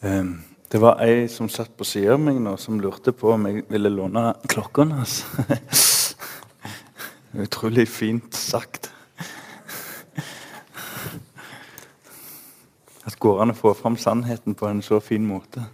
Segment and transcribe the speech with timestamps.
[0.00, 3.46] Um, det var ei som satt på sida av meg nå, som lurte på om
[3.48, 5.24] jeg ville låne klokka hans.
[7.44, 8.92] Utrolig fint sagt.
[13.08, 15.64] At går an å få fram sannheten på en så fin måte.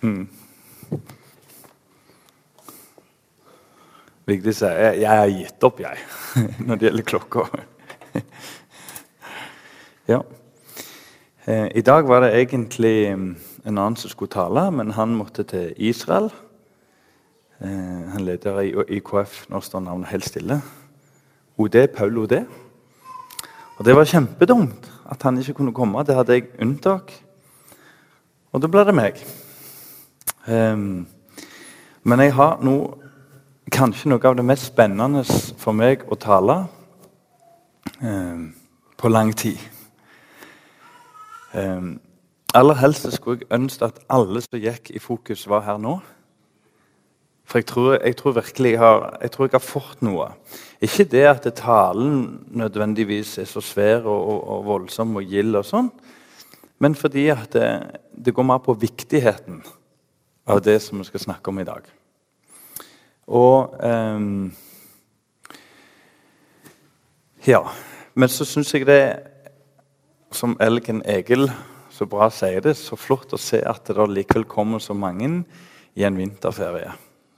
[0.00, 0.28] Mm.
[4.24, 6.06] Vigdis sier jeg har gitt opp, jeg,
[6.66, 7.44] når det gjelder klokka.
[10.14, 10.22] ja.
[11.46, 15.42] Eh, I dag var det egentlig mm, en annen som skulle tale, men han måtte
[15.42, 16.30] til Israel.
[17.60, 19.48] Eh, han leder i IKF.
[19.50, 20.60] Nå står navnet helt stille.
[21.58, 22.32] OD, Paul OD.
[23.76, 26.04] Og Det var kjempedumt at han ikke kunne komme.
[26.06, 27.12] Det hadde jeg unntak.
[28.52, 29.18] Og da ble det meg.
[30.46, 31.06] Um,
[32.02, 32.98] men jeg har nå
[33.72, 35.24] kanskje noe av det mest spennende
[35.58, 36.66] for meg å tale
[38.02, 38.52] um,
[38.96, 39.58] på lang tid.
[41.52, 42.00] Um,
[42.54, 45.98] aller helst skulle jeg ønske at alle som gikk i fokus, var her nå.
[47.44, 50.30] For jeg tror, jeg tror virkelig jeg har, jeg tror jeg har fått noe.
[50.80, 55.66] Ikke det at talen nødvendigvis er så svær og, og, og voldsom og gild, og
[55.68, 55.90] sånn,
[56.82, 57.68] men fordi at det,
[58.12, 59.60] det går mer på viktigheten
[60.48, 61.84] av det som vi skal snakke om i dag.
[63.26, 64.52] Og um,
[67.46, 67.60] Ja.
[68.14, 69.02] Men så syns jeg det,
[70.42, 71.46] som Elgen Egil
[71.92, 75.28] så bra sier det, så flott å se at det likevel kommer så mange
[75.94, 76.90] i en vinterferie.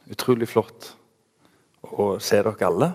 [0.08, 0.94] Utrolig flott
[1.84, 2.88] å se dere alle.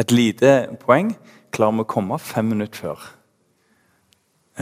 [0.00, 1.10] Et lite poeng.
[1.52, 3.02] Klarer vi å komme fem minutter før?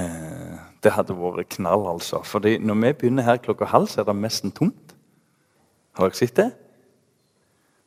[0.00, 2.24] Eh, det hadde vært knall, altså.
[2.26, 4.96] Fordi når vi begynner her klokka halv, så er det nesten tomt.
[5.94, 6.48] Har dere sett det?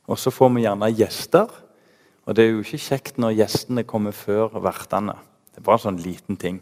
[0.08, 1.52] Og så får vi gjerne gjester.
[2.24, 5.20] Og det er jo ikke kjekt når gjestene kommer før vertene.
[5.54, 6.58] Det er bare en sånn liten ting.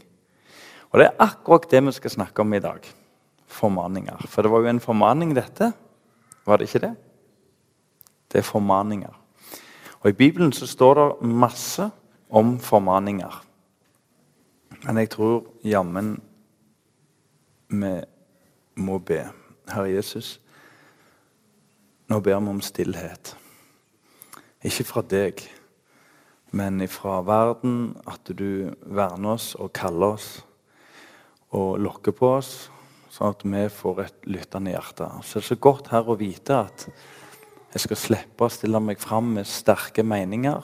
[0.92, 2.84] Og det er akkurat det vi skal snakke om i dag.
[3.48, 4.28] Formaninger.
[4.28, 5.72] For det var jo en formaning, dette.
[6.46, 6.92] Var det ikke det?
[8.32, 9.16] Det er formaninger.
[10.02, 11.90] Og I Bibelen så står det masse
[12.30, 13.42] om formaninger.
[14.84, 16.16] Men jeg tror jammen
[17.70, 17.94] vi
[18.76, 19.24] må be.
[19.72, 20.40] Herre Jesus,
[22.10, 23.36] nå ber vi om stillhet.
[24.64, 25.40] Ikke fra deg,
[26.52, 27.96] men ifra verden.
[28.10, 30.30] At du verner oss og kaller oss
[31.52, 32.70] og lokker på oss,
[33.12, 35.10] sånn at vi får et lyttende hjerte.
[35.20, 36.88] Så det er så godt her å vite at
[37.72, 40.64] jeg skal slippe å stille meg fram med sterke meninger.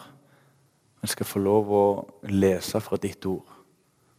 [1.03, 1.85] Jeg skal få lov å
[2.31, 3.57] lese fra ditt ord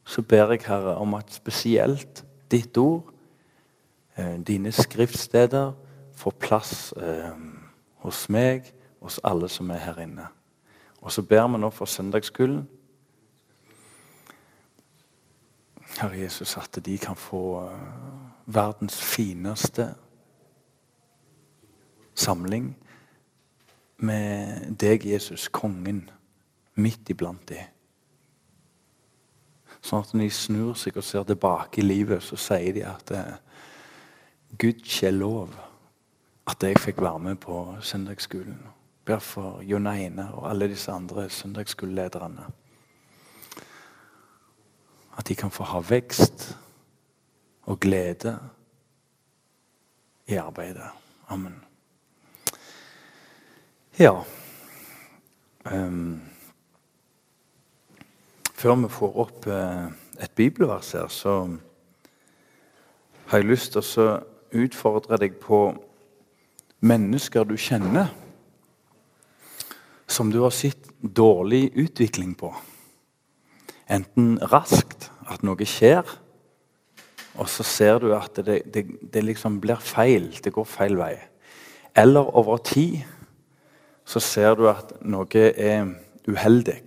[0.09, 3.13] så ber jeg, Herre, om at spesielt ditt ord,
[4.17, 5.73] eh, dine skriftsteder,
[6.19, 7.35] får plass eh,
[8.03, 10.27] hos meg, hos alle som er her inne.
[11.01, 12.69] Og så ber vi nå for søndagsskolen.
[15.99, 17.81] Herre Jesus, at de kan få eh,
[18.47, 19.95] verdens fineste
[22.15, 22.77] samling
[23.97, 26.11] med deg, Jesus, kongen,
[26.75, 27.67] midt iblant dem.
[29.83, 33.15] Sånn at når de snur seg og ser tilbake i livet, så sier de at
[33.15, 33.37] eh,
[34.59, 35.55] Gud ikke lov
[36.49, 38.59] at jeg fikk være med på søndagsskolen.
[39.09, 42.45] Ber for Jon Eine og alle disse andre søndagsskolelederne.
[45.17, 46.51] At de kan få ha vekst
[47.63, 48.39] og glede
[50.27, 50.91] i arbeidet.
[51.29, 51.65] Amen.
[53.99, 54.13] Ja
[55.65, 56.21] um,
[58.55, 59.89] før vi får opp uh,
[60.21, 61.57] et bibelvers her, så
[63.27, 64.21] har jeg lyst til å
[64.53, 65.75] utfordre deg på
[66.81, 68.13] mennesker du kjenner,
[70.09, 72.53] som du har sett dårlig utvikling på.
[73.89, 76.07] Enten raskt, at noe skjer,
[77.39, 80.31] og så ser du at det, det, det liksom blir feil.
[80.43, 81.15] Det går feil vei.
[81.97, 83.05] Eller over tid
[84.09, 85.87] så ser du at noe er
[86.29, 86.81] uheldig.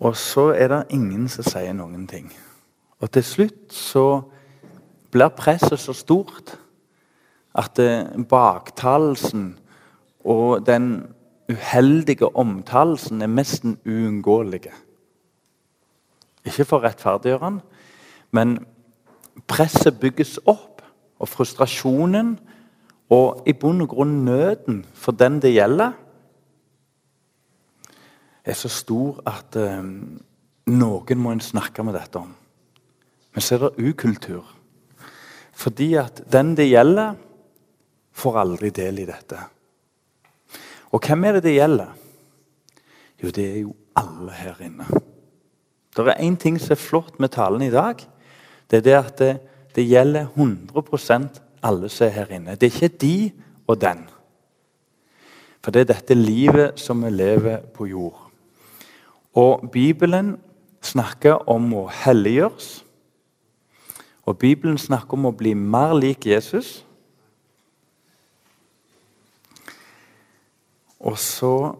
[0.00, 2.28] Og så er det ingen som sier noen ting.
[3.00, 4.04] Og til slutt så
[5.12, 6.54] blir presset så stort
[7.58, 7.80] at
[8.30, 9.54] baktalelsen
[10.24, 11.14] og den
[11.50, 14.70] uheldige omtalelsen er nesten uunngåelig.
[16.46, 17.60] Ikke for å rettferdiggjøre den,
[18.36, 18.58] men
[19.50, 20.68] presset bygges opp.
[21.20, 22.38] Og frustrasjonen
[23.12, 25.92] og i bunn og grunn nøden for den det gjelder,
[28.40, 29.84] er så stor at eh,
[30.72, 32.30] noen må en snakke med dette om.
[33.34, 34.46] Men så er det ukultur.
[35.52, 37.18] Fordi at den det gjelder,
[38.16, 39.42] får aldri del i dette.
[40.90, 41.94] Og hvem er det det gjelder?
[43.22, 44.86] Jo, det er jo alle her inne.
[45.96, 47.98] Det er én ting som er flott med talen i dag.
[48.70, 49.32] Det er det at det,
[49.74, 51.30] det gjelder 100
[51.62, 52.56] alle som er her inne.
[52.56, 53.32] Det er ikke de
[53.66, 54.08] og den.
[55.62, 58.30] For det er dette livet som vi lever på jord.
[59.34, 60.38] Og Bibelen
[60.82, 62.84] snakker om å helliggjøres.
[64.24, 66.80] Og Bibelen snakker om å bli mer lik Jesus.
[71.00, 71.74] Og så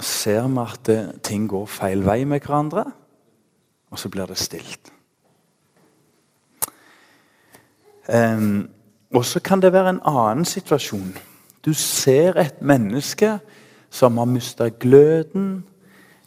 [0.00, 2.84] ser vi at ting går feil vei med hverandre,
[3.90, 4.92] og så blir det stilt.
[8.08, 8.68] Um,
[9.14, 11.14] og så kan det være en annen situasjon.
[11.64, 13.38] Du ser et menneske
[13.90, 15.64] som har mista gløden,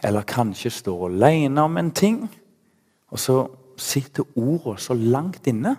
[0.04, 2.30] eller kanskje står alene om en ting.
[3.12, 3.48] Og så
[3.78, 5.76] sitter ordene så langt inne.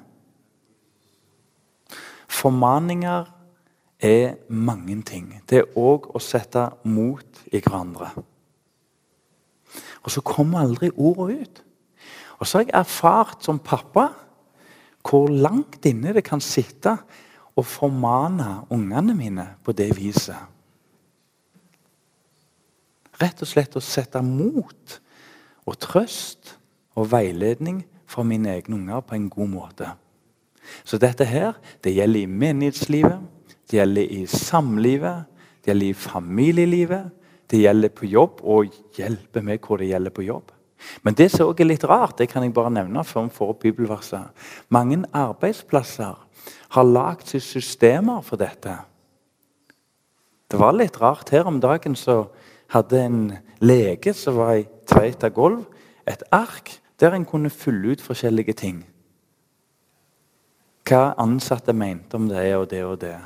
[2.28, 3.24] Formaninger
[3.98, 5.30] er mange ting.
[5.48, 8.10] Det er òg å sette mot i hverandre.
[10.04, 11.62] Og så kommer aldri ordene ut.
[12.38, 14.10] Og så har jeg erfart som pappa
[15.08, 16.94] hvor langt inne det kan sitte
[17.58, 20.38] å formane ungene mine på det viset.
[23.18, 24.98] Rett og slett å sette mot
[25.66, 26.54] og trøst
[26.94, 29.88] og veiledning for mine egne unger på en god måte.
[30.84, 33.18] Så dette her, det gjelder i menighetslivet,
[33.68, 35.24] det gjelder i samlivet,
[35.60, 37.10] det gjelder i familielivet,
[37.50, 40.52] det gjelder på jobb, og hjelper meg hvor det gjelder på jobb.
[41.02, 43.54] Men det som også er litt rart, det kan jeg bare nevne før vi får
[43.64, 44.44] bibelverset.
[44.70, 46.18] Mange arbeidsplasser
[46.76, 48.76] har lagd systemer for dette.
[50.48, 51.28] Det var litt rart.
[51.34, 52.28] Her om dagen så
[52.72, 53.22] hadde en
[53.60, 55.66] lege som var i Tveita gulv,
[56.08, 58.78] et ark der en kunne fylle ut forskjellige ting.
[60.88, 63.18] Hva ansatte mente om det og det og det.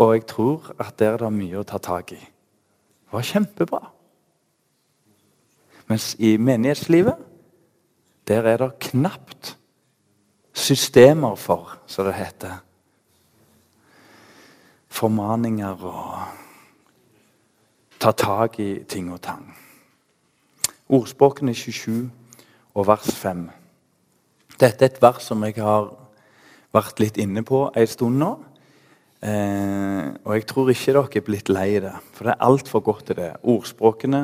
[0.00, 2.20] Og jeg tror at der er det mye å ta tak i.
[2.20, 3.80] Det var kjempebra.
[5.90, 7.18] Mens i menighetslivet,
[8.28, 9.56] der er det knapt
[10.54, 12.60] systemer for, som det heter.
[14.88, 16.18] Formaninger og
[18.00, 19.50] ta tak i ting og tang.
[20.88, 22.10] Ordspråkene 27
[22.74, 23.50] og vers 5.
[24.60, 25.90] Dette er et vers som jeg har
[26.74, 28.30] vært litt inne på en stund nå.
[29.20, 33.06] Eh, og jeg tror ikke dere er blitt lei det, for det er altfor godt
[33.10, 33.32] til det.
[33.42, 34.22] Ordspråkene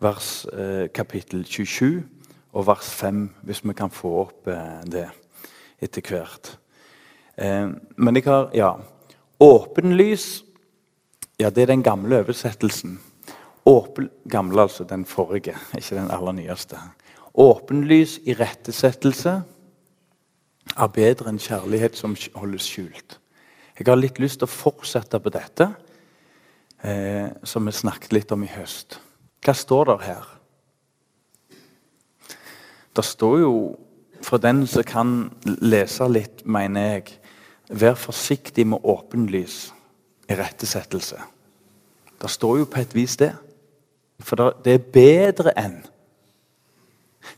[0.00, 2.04] vers, eh, kapittel 27
[2.52, 5.08] og vers 5, hvis vi kan få opp eh, det
[5.82, 6.58] etter hvert.
[7.36, 8.76] Eh, men jeg har Ja.
[9.40, 10.44] Åpenlys
[11.40, 13.00] ja, det er den gamle oversettelsen.
[13.66, 14.84] Åpen, gamle, altså.
[14.84, 16.76] Den forrige, ikke den aller nyeste.
[17.34, 19.42] Åpenlys irettesettelse
[20.76, 23.16] er bedre enn kjærlighet som holdes skjult.
[23.80, 25.70] Jeg har litt lyst til å fortsette på dette,
[26.84, 28.98] eh, som vi snakket litt om i høst.
[29.40, 30.26] Hva står der her?
[32.92, 33.54] Det står jo,
[34.20, 37.16] for den som kan lese litt, mener jeg
[37.70, 39.68] Vær forsiktig med åpenlys
[40.26, 41.20] i rettesettelse.
[42.18, 43.30] Det står jo på et vis det.
[44.18, 45.76] For det er bedre enn.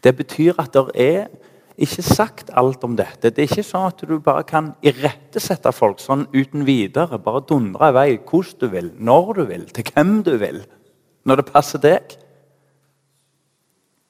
[0.00, 1.26] Det betyr at det er
[1.76, 3.30] ikke sagt alt om dette.
[3.30, 7.20] Det er ikke sånn at du bare kan irettesette folk sånn uten videre.
[7.22, 10.62] Bare dundre i vei hvordan du vil, når du vil, til hvem du vil
[11.24, 12.16] når det passer deg.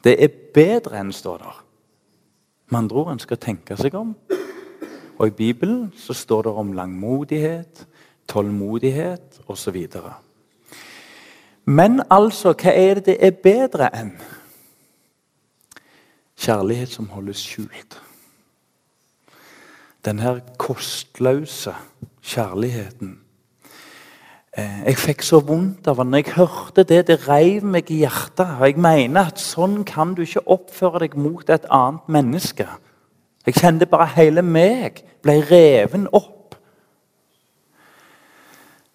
[0.02, 1.58] Det er bedre enn står der.
[2.72, 4.14] Med andre ord, en skal tenke seg om.
[5.18, 7.84] Og I Bibelen så står det om langmodighet,
[8.26, 9.76] tålmodighet osv.
[11.64, 14.16] Men altså, hva er det det er bedre enn?
[16.42, 18.00] Kjærlighet som holdes skjult.
[20.02, 21.74] Denne kostløse
[22.22, 23.22] kjærligheten
[24.52, 26.02] Eh, jeg fikk så vondt av.
[26.04, 28.58] Når jeg hørte det, det reiv meg i hjertet.
[28.60, 32.66] Og jeg mener at sånn kan du ikke oppføre deg mot et annet menneske.
[33.48, 36.58] Jeg kjente bare hele meg ble reven opp.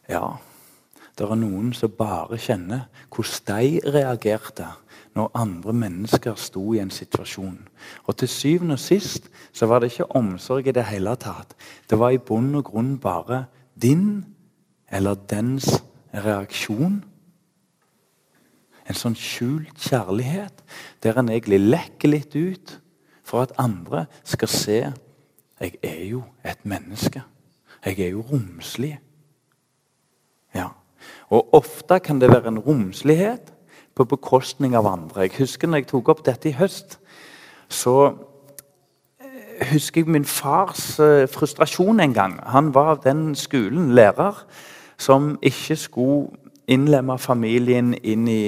[0.07, 0.37] Ja,
[1.17, 4.69] det er noen som bare kjenner hvordan de reagerte
[5.17, 7.57] når andre mennesker sto i en situasjon.
[8.05, 11.55] Og Til syvende og sist så var det ikke omsorg i det hele tatt.
[11.89, 13.45] Det var i bunn og grunn bare
[13.81, 14.25] din
[14.91, 15.69] eller dens
[16.13, 17.01] reaksjon.
[18.87, 20.63] En sånn skjult kjærlighet
[21.03, 22.77] der en egentlig lekker litt ut
[23.27, 24.79] for at andre skal se
[25.57, 27.23] jeg er jo et menneske.
[27.85, 28.99] Jeg er jo romslig.
[30.55, 30.69] Ja.
[31.33, 33.53] Og ofte kan det være en romslighet
[33.97, 35.25] på bekostning av andre.
[35.25, 36.99] Jeg husker når jeg tok opp dette i høst,
[37.69, 37.95] så
[39.19, 42.37] eh, husker jeg min fars eh, frustrasjon en gang.
[42.53, 44.43] Han var av den skolen, lærer,
[44.97, 48.41] som ikke skulle innlemme familien inn i,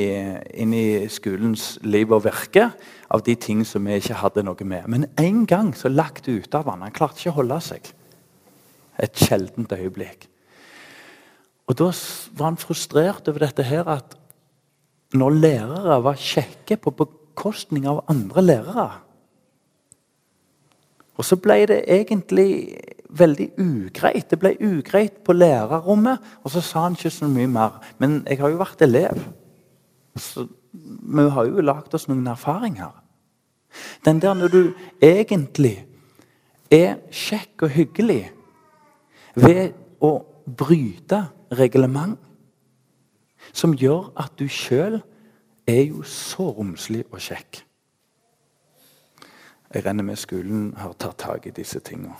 [0.59, 2.67] inn i, skolens liv og virke
[3.09, 4.89] av de ting som vi ikke hadde noe med.
[4.91, 6.83] Men en gang så lagt ut av han.
[6.83, 7.93] Han klarte ikke å holde seg.
[8.99, 10.27] Et sjeldent øyeblikk.
[11.69, 11.91] Og Da
[12.35, 14.17] var han frustrert over dette her at
[15.13, 18.89] når lærere var kjekke på bekostning av andre lærere
[21.19, 22.77] Og så ble det egentlig
[23.09, 24.29] veldig ugreit.
[24.31, 27.81] Det ble ugreit på lærerrommet, og så sa han ikke så mye mer.
[27.99, 29.19] Men jeg har jo vært elev,
[30.15, 32.93] så vi har jo lagd oss noen erfaringer.
[34.05, 34.61] Den der når du
[35.01, 35.75] egentlig
[36.71, 38.21] er kjekk og hyggelig
[39.35, 40.13] ved å
[40.45, 41.25] bryte
[41.59, 42.15] reglement,
[43.53, 44.99] som gjør at du sjøl
[45.67, 47.63] er jo så romslig og kjekk.
[49.73, 52.15] Jeg renner med skolen har tatt tak i disse tingene.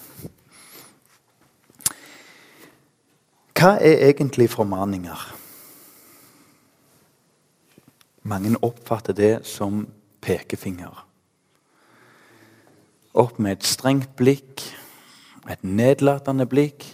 [3.58, 5.24] Hva er egentlig formaninger?
[8.30, 9.88] Mange oppfatter det som
[10.22, 11.06] pekefinger.
[13.14, 14.62] Opp med et strengt blikk,
[15.50, 16.86] et nedlatende blikk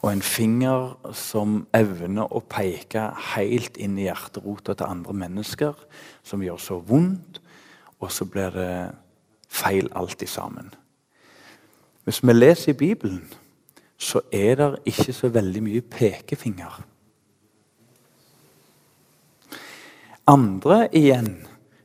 [0.00, 3.02] og en finger som evner å peke
[3.34, 5.76] helt inn i hjerterota til andre mennesker,
[6.24, 7.40] som gjør så vondt,
[8.00, 8.72] og så blir det
[9.50, 10.70] feil alltid sammen.
[12.04, 13.26] Hvis vi leser i Bibelen,
[14.00, 16.80] så er det ikke så veldig mye pekefinger.
[20.30, 21.34] Andre igjen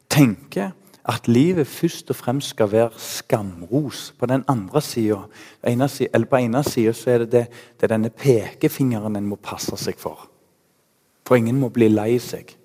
[0.10, 0.72] tenker
[1.06, 4.14] at livet først og fremst skal være skamros.
[4.20, 5.18] På den andre sida
[5.62, 7.48] på ene sida er det, det,
[7.82, 10.30] det er denne pekefingeren en må passe seg for.
[11.26, 12.56] For ingen må bli lei seg.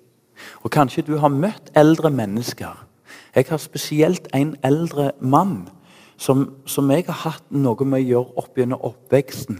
[0.63, 2.87] Og Kanskje du har møtt eldre mennesker.
[3.35, 5.69] Jeg har spesielt en eldre mann
[6.17, 9.59] som, som, jeg har hatt noe med å gjøre opp gjennom oppveksten,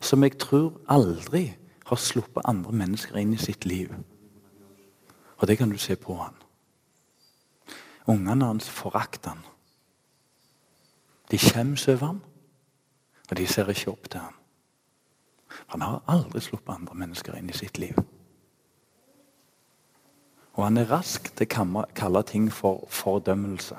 [0.00, 1.52] som jeg tror aldri
[1.88, 3.92] har sluppet andre mennesker inn i sitt liv.
[5.38, 6.41] Og det kan du se på han.
[8.06, 9.44] Ungene hans forakter han.
[11.30, 12.22] De skjems over ham,
[13.30, 14.34] og de ser ikke opp til ham.
[15.72, 17.96] Han har aldri sluppet andre mennesker inn i sitt liv.
[20.52, 23.78] Og han er rask til å kalle ting for fordømmelse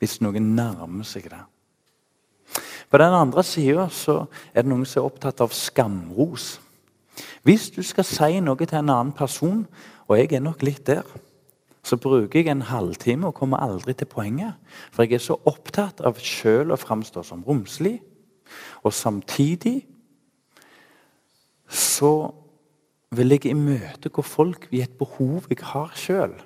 [0.00, 1.40] hvis noen nærmer seg det.
[2.90, 6.56] På den andre sida er det noen som er opptatt av skamros.
[7.46, 9.62] Hvis du skal si noe til en annen person,
[10.08, 11.06] og jeg er nok litt der,
[11.82, 14.54] så bruker jeg en halvtime og kommer aldri til poenget.
[14.92, 18.00] For jeg er så opptatt av sjøl å framstå som romslig.
[18.84, 19.86] Og samtidig
[21.70, 22.30] så
[23.10, 26.36] vil jeg imøtegå folk i et behov jeg har sjøl.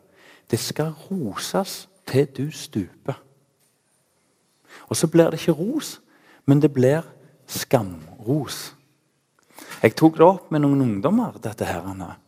[0.50, 3.18] Det skal roses til du stuper.
[4.88, 6.00] Og så blir det ikke ros,
[6.46, 7.02] men det blir
[7.46, 8.74] skamros.
[9.82, 11.32] Jeg tok det opp med noen ungdommer.
[11.42, 12.23] dette her.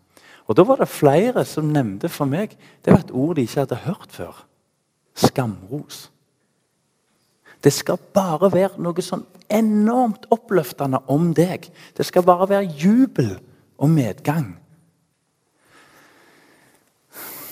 [0.47, 3.65] Og Da var det flere som nevnte for meg det var et ord de ikke
[3.65, 4.45] hadde hørt før.
[5.15, 6.11] Skamros.
[7.65, 11.67] Det skal bare være noe sånn enormt oppløftende om deg.
[11.97, 13.37] Det skal bare være jubel
[13.79, 14.53] og medgang.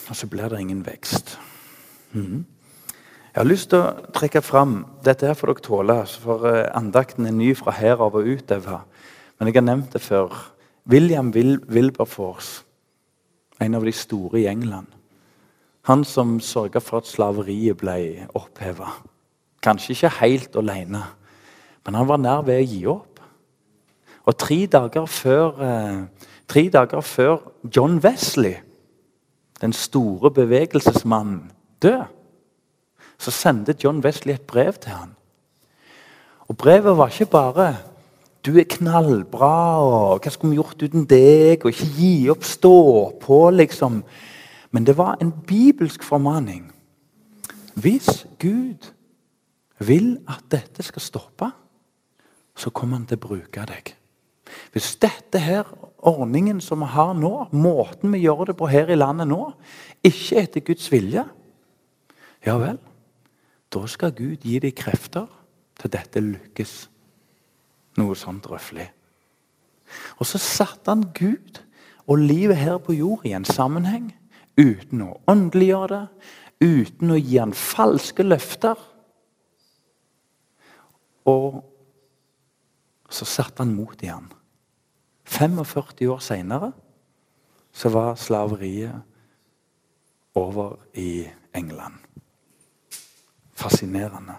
[0.08, 1.38] Og så blir det ingen vekst.
[2.12, 2.44] Mm.
[3.34, 7.26] Jeg har lyst til å trekke fram Dette her får dere tåle, for eh, andakten
[7.26, 8.84] er ny fra her av og utover.
[9.38, 10.36] Men jeg har nevnt det før.
[10.86, 12.62] William Wil Wilberforce,
[13.64, 14.86] en av de store i England.
[15.88, 17.96] Han som sørga for at slaveriet ble
[18.36, 18.94] oppheva.
[19.64, 21.02] Kanskje ikke helt alene,
[21.84, 23.20] men han var nær ved å gi opp.
[24.24, 27.40] Og tre dager før, eh, tre dager før
[27.76, 28.56] John Wesley,
[29.60, 31.50] den store bevegelsesmannen,
[31.82, 32.04] død,
[33.18, 35.14] så sendte John Wesley et brev til han.
[36.48, 37.76] Og Brevet var ikke bare
[38.44, 43.18] 'Du er knallbra', og 'Hva skulle vi gjort uten deg?' og 'Ikke gi opp, stå
[43.20, 44.04] på', liksom.
[44.70, 46.72] Men det var en bibelsk formaning.
[47.74, 48.92] Hvis Gud
[49.78, 51.50] vil at dette skal stoppe,
[52.56, 53.94] så kommer han til å bruke deg.
[54.72, 55.64] Hvis dette her,
[55.98, 59.52] ordningen som vi har nå, måten vi gjør det på her i landet nå,
[60.04, 61.24] ikke er etter Guds vilje,
[62.46, 62.78] ja vel
[63.74, 65.26] da skal Gud gi deg krefter
[65.80, 66.74] til dette lykkes.
[68.00, 68.88] Noe sånt røffelig.
[70.18, 71.60] Og så satte han Gud
[72.08, 74.10] og livet her på jord i en sammenheng
[74.58, 76.08] uten å åndeliggjøre det,
[76.64, 78.78] uten å gi han falske løfter.
[81.28, 81.60] Og
[83.10, 84.30] så satte han mot i han.
[85.24, 86.72] 45 år seinere
[87.74, 89.02] så var slaveriet
[90.38, 91.24] over i
[91.54, 92.04] England
[93.54, 94.34] fascinerende.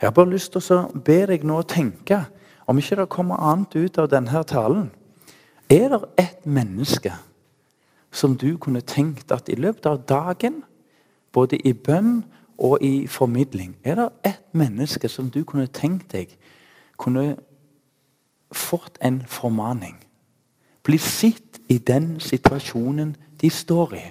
[0.00, 2.22] Jeg har bare lyst til å be deg nå å tenke
[2.70, 4.88] om ikke det kommer annet ut av denne talen
[5.68, 7.12] Er det ett menneske
[8.10, 10.62] som du kunne tenkt at i løpet av dagen,
[11.32, 12.24] både i bønn
[12.58, 16.32] og i formidling Er det ett menneske som du kunne tenkt deg
[16.96, 17.36] kunne
[18.52, 19.98] fått en formaning?
[20.82, 24.06] Bli sitt i den situasjonen de står i.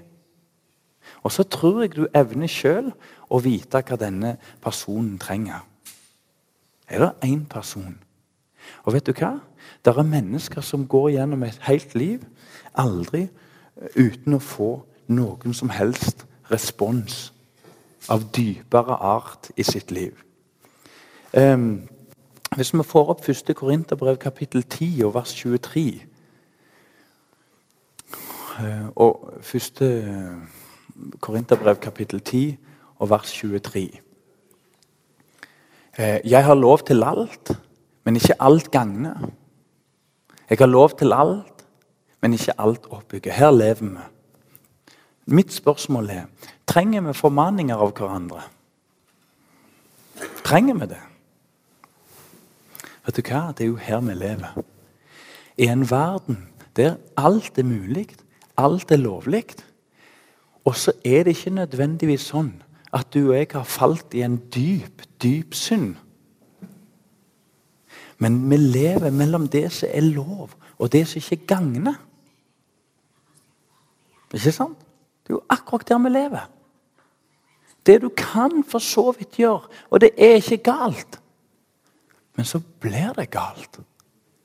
[1.23, 2.91] Og så tror jeg du evner sjøl
[3.29, 5.68] å vite hva denne personen trenger.
[6.89, 7.97] Er det én person?
[8.83, 9.37] Og vet du hva?
[9.85, 12.23] Det er mennesker som går gjennom et helt liv
[12.75, 13.27] aldri
[13.95, 14.71] uten å få
[15.07, 17.29] noen som helst respons
[18.09, 20.17] av dypere art i sitt liv.
[21.33, 21.87] Um,
[22.55, 23.53] hvis vi får opp 1.
[23.55, 26.01] Korinterbrev kapittel 10 og vers 23
[28.59, 29.83] uh, Og 1.
[31.21, 32.57] Korinterbrev kapittel 10
[32.97, 34.08] og vers 23.
[35.99, 37.51] Uh, jeg har lov til alt,
[38.07, 39.29] men ikke alt gagner.
[40.49, 41.65] Jeg har lov til alt,
[42.21, 43.33] men ikke alt oppbygger.
[43.35, 44.05] Her lever vi.
[45.25, 46.23] Mitt spørsmål er
[46.69, 48.41] trenger vi formaninger av hverandre.
[50.45, 51.01] Trenger vi det?
[53.05, 53.41] Vet du hva?
[53.57, 54.63] Det er jo her vi lever.
[55.57, 56.45] I en verden
[56.77, 58.07] der alt er mulig,
[58.57, 59.45] alt er lovlig.
[60.65, 62.53] Og så er det ikke nødvendigvis sånn
[62.93, 65.95] at du og jeg har falt i en dyp, dyp synd.
[68.17, 71.95] Men vi lever mellom det som er lov, og det som ikke gagner.
[74.33, 74.77] Ikke sant?
[75.23, 76.49] Det er jo akkurat der vi lever.
[77.85, 81.19] Det du kan for så vidt gjøre, og det er ikke galt.
[82.35, 83.79] Men så blir det galt.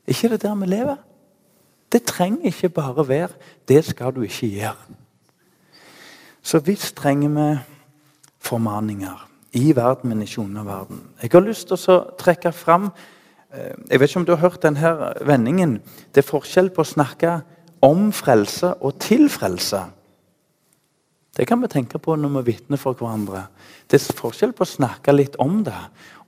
[0.06, 0.96] ikke det der vi lever?
[1.92, 3.28] Det trenger ikke bare være
[3.68, 4.92] 'det skal du ikke gjøre'.
[6.42, 7.58] Så visst trenger vi
[8.44, 11.02] formaninger i verden, men ikke under verden.
[11.22, 12.90] Jeg har lyst til å trekke fram
[13.54, 14.94] Eh, jeg vet ikke om du har hørt denne
[15.26, 15.78] vendingen.
[16.10, 17.36] Det er forskjell på å snakke
[17.84, 19.84] om frelse og til frelse.
[21.34, 23.46] Det kan vi tenke på når vi vitner for hverandre.
[23.90, 25.78] Det er forskjell på å snakke litt om det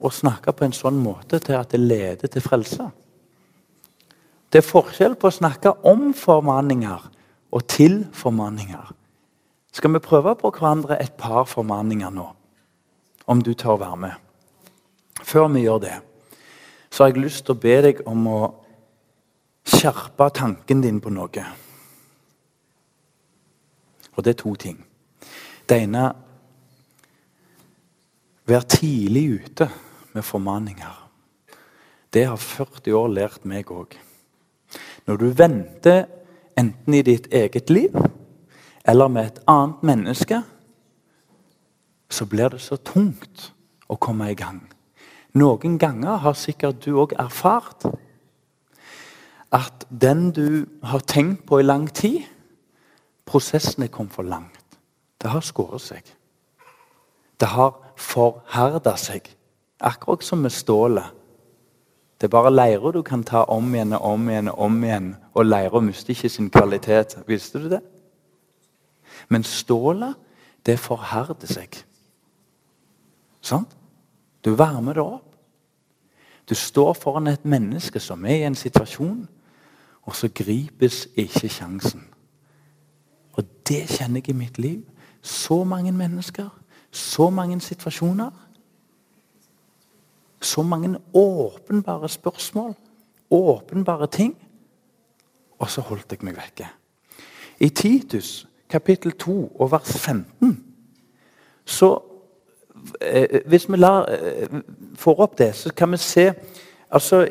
[0.03, 2.89] og snakke på en sånn måte til at det leder til frelse.
[4.51, 7.11] Det er forskjell på å snakke om formaninger
[7.55, 8.91] og til formaninger.
[9.77, 12.27] Skal vi prøve på hverandre et par formaninger nå?
[13.27, 14.13] Om du tør være med.
[15.23, 15.97] Før vi gjør det
[16.97, 18.41] så har jeg lyst til å be deg om å
[19.69, 21.43] skjerpe tanken din på noe.
[24.17, 24.79] Og det er to ting.
[25.69, 26.13] Det ene
[28.47, 29.67] Vær tidlig ute
[30.15, 30.99] med formaninger.
[32.15, 33.97] Det har 40 år lært meg òg.
[35.11, 36.05] Når du venter
[36.55, 37.97] enten i ditt eget liv
[38.87, 40.43] eller med et annet menneske,
[42.11, 43.51] så blir det så tungt
[43.89, 44.63] å komme i gang.
[45.35, 47.89] Noen ganger har sikkert du òg erfart
[49.53, 52.25] at den du har tenkt på i lang tid
[53.27, 54.79] Prosessen er kommet for langt.
[55.19, 56.03] Det har skåret seg.
[57.41, 59.27] Det har forherda seg.
[59.83, 61.11] Akkurat som med stålet.
[62.21, 65.09] Det er bare leire du kan ta om igjen og om igjen og om igjen,
[65.35, 67.19] og leira mister ikke sin kvalitet.
[67.27, 67.83] Visste du det?
[69.29, 70.15] Men stålet,
[70.67, 71.79] det forherder seg.
[73.43, 73.77] Sant?
[74.45, 75.37] Du varmer det opp.
[76.47, 79.25] Du står foran et menneske som er i en situasjon,
[80.07, 82.05] og så gripes ikke sjansen.
[83.35, 84.83] Og det kjenner jeg i mitt liv.
[85.23, 86.49] Så mange mennesker,
[86.91, 88.31] så mange situasjoner.
[90.41, 92.75] Så mange åpenbare spørsmål,
[93.31, 94.37] åpenbare ting.
[95.59, 96.69] Og så holdt jeg meg vekke.
[97.61, 100.63] I Titus kapittel 2 og vers 15
[101.67, 101.99] så
[103.01, 104.49] Eh, hvis vi lar, eh,
[104.95, 106.33] får opp det, så kan vi se
[106.91, 107.27] altså,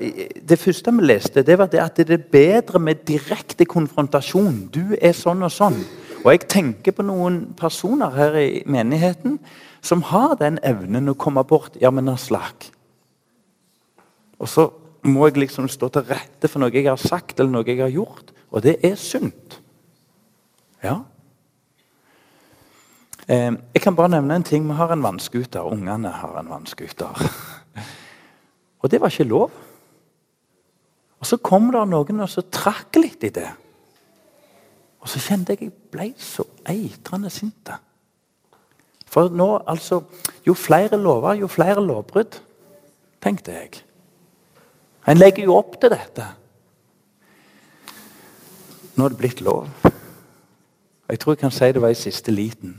[0.50, 4.70] Det første vi leste, det var det at det er bedre med direkte konfrontasjon.
[4.74, 5.86] Du er sånn og sånn.
[6.26, 9.40] Og jeg tenker på noen personer her i menigheten
[9.82, 11.78] som har den evnen å komme bort.
[11.82, 12.72] Ja, men Aslak
[14.40, 14.70] Og så
[15.04, 17.90] må jeg liksom stå til rette for noe jeg har sagt eller noe jeg har
[17.90, 18.34] gjort.
[18.52, 19.62] Og det er sunt.
[20.84, 21.04] Ja.
[23.28, 24.68] Eh, jeg kan bare nevne en ting.
[24.68, 25.66] Vi har en vannskuter.
[25.66, 27.22] Ungene har en vannskuter.
[28.82, 29.52] Og det var ikke lov.
[31.20, 33.48] Og Så kom det noen og så trakk litt i det.
[35.02, 37.72] Og så kjente jeg jeg ble så eitrende sint.
[39.10, 40.04] For nå, altså
[40.46, 42.38] Jo flere lover, jo flere lovbrudd,
[43.22, 43.82] tenkte jeg.
[45.08, 46.28] En legger jo opp til dette.
[48.96, 49.66] Nå er det blitt lov.
[51.10, 52.78] Jeg tror jeg kan si det var i siste liten.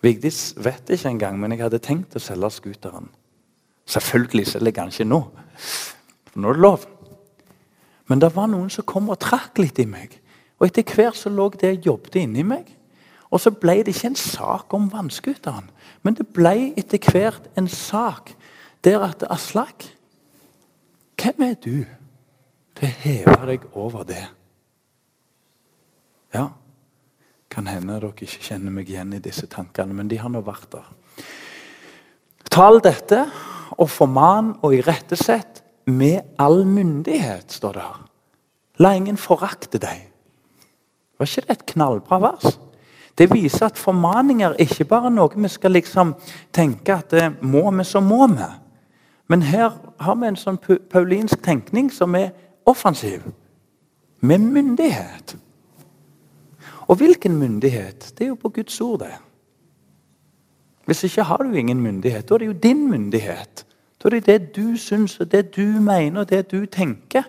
[0.00, 3.10] Vigdis vet ikke engang, men jeg hadde tenkt å selge scooteren.
[3.90, 5.20] Selvfølgelig selger jeg den ikke nå,
[6.30, 6.86] for nå er det lov.
[8.08, 10.16] Men det var noen som kom og trakk litt i meg.
[10.58, 12.68] Og etter hvert så lå det og jobbet inni meg.
[13.30, 15.68] Og så ble det ikke en sak om vannscooteren,
[16.02, 18.32] men det ble etter hvert en sak
[18.84, 19.86] der at Aslak
[21.20, 21.84] Hvem er du
[22.78, 24.22] til å heve deg over det?
[26.32, 26.46] Ja,
[27.50, 30.70] kan hende dere ikke kjenner meg igjen i disse tankene, men de har nå vært
[30.76, 30.86] der.
[32.50, 33.24] Tal dette
[33.78, 38.00] og forman og irettesett med all myndighet, står det her.
[38.80, 40.06] La ingen forakte deg.
[41.18, 42.58] Var ikke det et knallbra vers?
[43.18, 46.14] Det viser at formaninger ikke bare er noe vi skal liksom
[46.56, 48.46] tenke at det må vi, så må vi.
[49.28, 50.58] Men her har vi en sånn
[50.90, 52.32] paulinsk tenkning som er
[52.66, 53.26] offensiv.
[54.20, 55.36] Med myndighet.
[56.90, 58.14] Og hvilken myndighet?
[58.18, 59.12] Det er jo på Guds ord, det.
[60.86, 62.28] Hvis ikke har du ingen myndighet.
[62.28, 63.66] Da er det jo din myndighet.
[64.02, 67.22] Da er det det du syns, og det du mener, og det du tenker.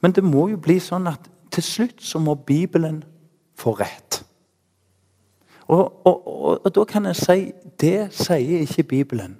[0.00, 3.00] Men det må jo bli sånn at til slutt så må Bibelen
[3.56, 4.20] få rett.
[5.66, 7.38] Og, og, og, og, da kan jeg si
[7.80, 9.38] det sier ikke Bibelen.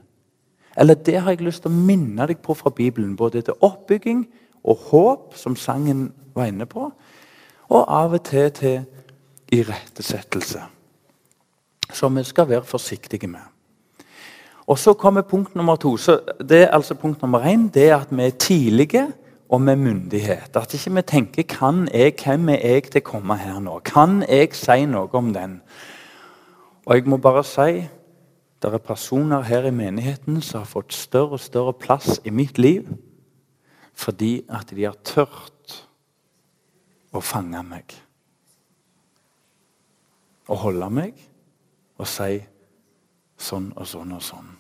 [0.77, 3.17] Eller det har jeg lyst til å minne deg på fra Bibelen.
[3.17, 4.25] Både til oppbygging
[4.65, 6.89] og håp, som sangen var inne på,
[7.69, 9.02] og av og til til
[9.53, 10.63] irettesettelse.
[11.93, 13.45] Som vi skal være forsiktige med.
[14.67, 15.97] Og Så kommer punkt nummer to.
[15.97, 19.13] Så det er altså Punkt nummer én det er at vi er tidlige
[19.49, 20.57] og med myndighet.
[20.57, 24.25] At ikke vi tenker kan jeg, 'Hvem er jeg til å komme her nå?' Kan
[24.29, 25.61] jeg si noe om den?
[26.87, 27.89] Og jeg må bare si
[28.63, 32.59] det er personer her i menigheten som har fått større og større plass i mitt
[32.59, 32.87] liv
[33.95, 35.87] fordi at de har tørt
[37.13, 38.02] å fange meg.
[40.53, 41.21] Å holde meg
[41.97, 42.37] og si
[43.41, 44.51] sånn og sånn og sånn.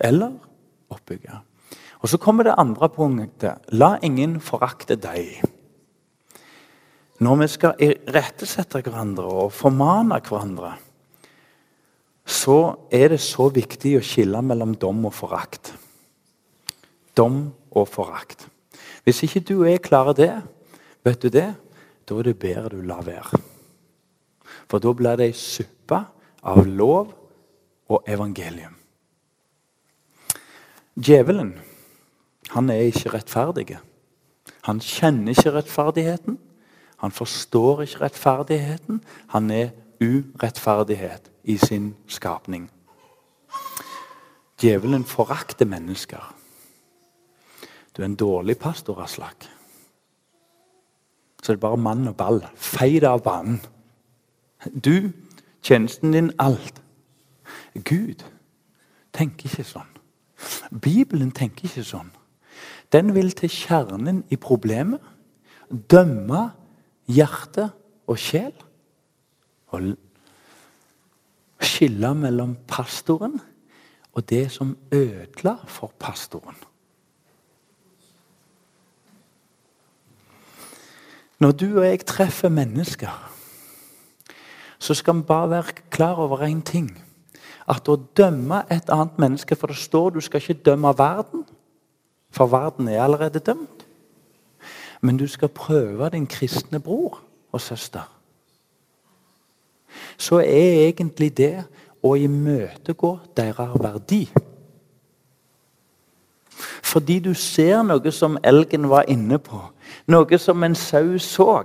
[0.00, 0.34] Eller
[0.92, 1.40] oppbygge.
[2.00, 3.60] Og Så kommer det andre punktet.
[3.72, 5.42] La ingen forakte deg.
[7.20, 10.72] Når vi skal irettesette hverandre og formane hverandre,
[12.24, 15.74] så er det så viktig å skille mellom dom og forakt.
[17.16, 18.46] Dom og forakt.
[19.04, 20.32] Hvis ikke du er klar det,
[21.04, 21.50] vet du det,
[22.08, 23.49] da er det bedre du lar være.
[24.70, 25.98] For da blir det ei suppe
[26.46, 27.10] av lov
[27.90, 28.76] og evangelium.
[30.94, 31.56] Djevelen
[32.50, 33.78] han er ikke rettferdig.
[34.66, 36.38] Han kjenner ikke rettferdigheten.
[37.02, 39.00] Han forstår ikke rettferdigheten.
[39.34, 39.70] Han er
[40.02, 42.70] urettferdighet i sin skapning.
[44.60, 46.34] Djevelen forakter mennesker.
[47.96, 49.46] Du er en dårlig pastor, Aslak.
[51.42, 52.42] Så det er bare mann og ball.
[52.54, 53.60] Fei det av banen.
[54.64, 55.12] Du,
[55.62, 56.82] tjenesten din, alt.
[57.74, 58.24] Gud
[59.12, 59.88] tenker ikke sånn.
[60.82, 62.10] Bibelen tenker ikke sånn.
[62.92, 65.00] Den vil til kjernen i problemet.
[65.70, 66.50] Dømme
[67.10, 67.70] hjerte
[68.10, 68.54] og sjel.
[69.70, 69.92] Og
[71.60, 73.38] skille mellom pastoren
[74.12, 76.56] og det som ødela for pastoren.
[81.40, 83.29] Når du og jeg treffer mennesker,
[84.90, 86.90] så skal vi bare være klar over én ting.
[87.70, 91.44] At å dømme et annet menneske For det står du skal ikke dømme verden,
[92.30, 93.86] for verden er allerede dømt.
[95.00, 97.22] Men du skal prøve din kristne bror
[97.52, 98.08] og søster
[100.20, 101.54] så er egentlig det
[102.04, 104.22] å imøtegå deres verdi.
[106.90, 109.60] Fordi du ser noe som elgen var inne på,
[110.10, 111.62] noe som en sau så.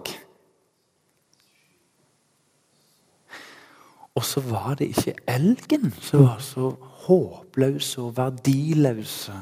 [4.16, 6.70] Og så var det ikke elgen som var så
[7.06, 9.42] håpløs og verdiløs og,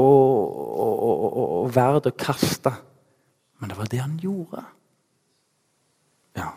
[0.00, 2.72] og, og, og verd å kaste.
[3.60, 4.64] Men det var det han gjorde.
[6.38, 6.50] Ja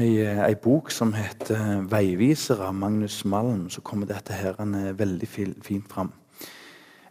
[0.00, 4.54] i ei eh, bok som heter 'Veiviser' av Magnus Malm, så kommer dette her
[4.92, 5.28] veldig
[5.62, 6.12] fint fram.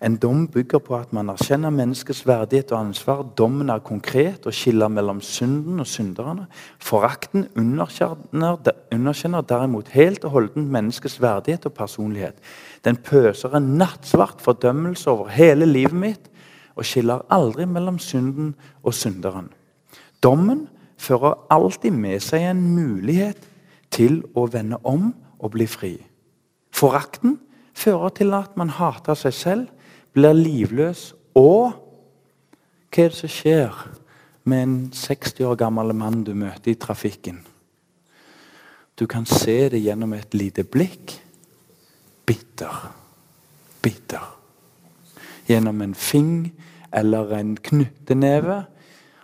[0.01, 3.23] En dom bygger på at man erkjenner menneskets verdighet og ansvar.
[3.37, 6.45] Dommen er konkret og skiller mellom synden og synderne.
[6.79, 8.61] Forakten underkjenner,
[8.95, 12.39] underkjenner derimot helt og holdent menneskets verdighet og personlighet.
[12.85, 16.29] Den pøser en nattsvart fordømmelse over hele livet mitt
[16.79, 19.49] og skiller aldri mellom synden og synderen.
[20.23, 23.49] Dommen fører alltid med seg en mulighet
[23.91, 25.97] til å vende om og bli fri.
[26.71, 27.39] Forakten
[27.75, 29.67] fører til at man hater seg selv,
[30.19, 31.85] blir livløs og
[32.89, 33.75] Hva er det som skjer
[34.49, 37.37] med en 60 år gammel mann du møter i trafikken?
[38.97, 41.13] Du kan se det gjennom et lite blikk.
[42.25, 42.89] Bitter.
[43.81, 44.25] Bitter.
[45.47, 46.51] gjennom en fing
[46.93, 48.63] eller en knytteneve.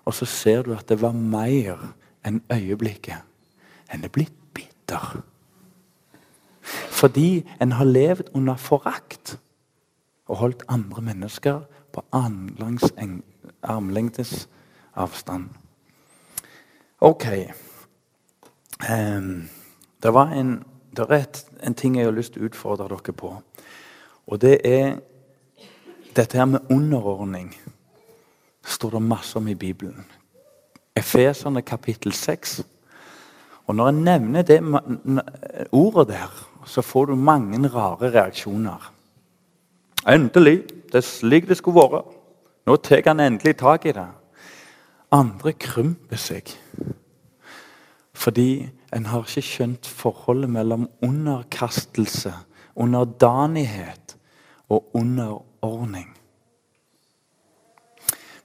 [0.06, 1.82] Og så ser du at det var mer
[2.26, 3.26] enn øyeblikket.
[3.94, 5.24] En er blitt bitter.
[6.62, 9.38] Fordi en har levd under forakt
[10.28, 11.62] og holdt andre mennesker
[11.94, 12.04] på
[13.62, 14.50] armlengdes
[14.94, 15.50] avstand.
[17.02, 17.26] Ok.
[18.92, 19.50] Um,
[20.04, 20.64] det, en,
[20.98, 23.36] det er et, en ting jeg har lyst til å utfordre dere på.
[24.28, 24.98] Og det er
[26.16, 27.54] dette her med underordning.
[28.66, 30.06] Står det masse om i Bibelen.
[30.96, 32.64] Efeserne kapittel 6.
[33.68, 34.60] Og når jeg nevner det
[35.72, 36.34] ordet der,
[36.66, 38.95] så får du mange rare reaksjoner.
[40.08, 40.64] Endelig!
[40.86, 42.14] Det er slik det skulle vært.
[42.66, 44.08] Nå tar han endelig tak i det.
[45.12, 46.54] Andre krymper seg.
[48.16, 52.34] Fordi en har ikke skjønt forholdet mellom underkastelse,
[52.76, 54.16] underdanighet
[54.70, 56.08] og underordning.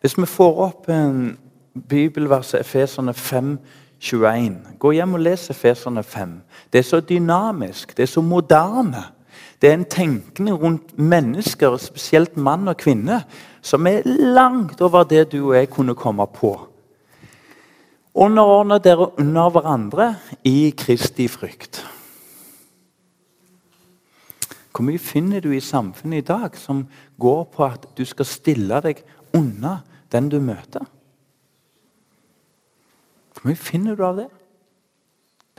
[0.00, 1.38] Hvis vi får opp en
[1.88, 3.58] bibelvers, Efeserne 5,
[4.00, 4.58] 21.
[4.78, 6.40] Gå hjem og les Efeserne 5.
[6.72, 9.04] Det er så dynamisk, det er så moderne.
[9.60, 13.22] Det er en tenkning rundt mennesker, spesielt mann og kvinne,
[13.60, 16.54] som er langt over det du og jeg kunne komme på.
[18.14, 21.84] Underordne dere under hverandre i Kristi frykt.
[24.70, 26.86] Hvor mye finner du i samfunnet i dag som
[27.20, 29.02] går på at du skal stille deg
[29.36, 30.86] unna den du møter?
[33.34, 34.30] Hvor mye finner du av det?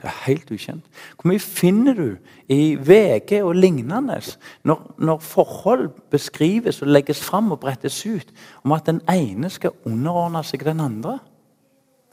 [0.02, 0.86] Det er helt ukjent.
[1.14, 2.06] Hvor mye finner du
[2.50, 4.18] i VG og lignende
[4.66, 8.32] når, når forhold beskrives og legges fram og brettes ut
[8.64, 11.20] om at den ene skal underordne seg den andre?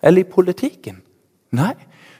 [0.03, 1.01] Eller i politikken?
[1.51, 1.73] Nei,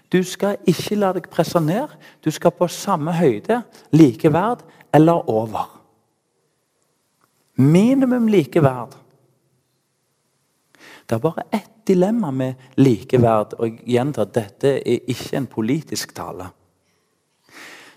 [0.10, 1.94] du skal ikke la deg presse ned.
[2.26, 3.62] Du skal på samme høyde,
[3.94, 5.70] likeverd eller over.
[7.56, 8.98] Minimum likeverd.
[11.10, 13.56] Det er bare ett dilemma med likeverd.
[13.58, 16.52] Og jeg gjentar dette er ikke en politisk tale.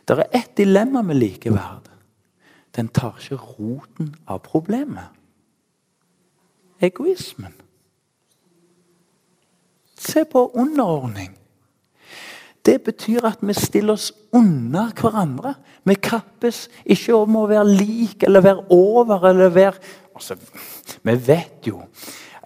[0.08, 1.90] Det er ett dilemma med likeverd.
[2.72, 5.12] Den tar ikke roten av problemet.
[6.80, 7.52] Egoismen.
[9.98, 11.36] Se på underordning.
[12.64, 15.54] Det betyr at vi stiller oss unna hverandre.
[15.84, 19.78] Vi kappes ikke om å være lik eller være over eller være
[20.14, 20.36] altså,
[21.02, 21.82] Vi vet jo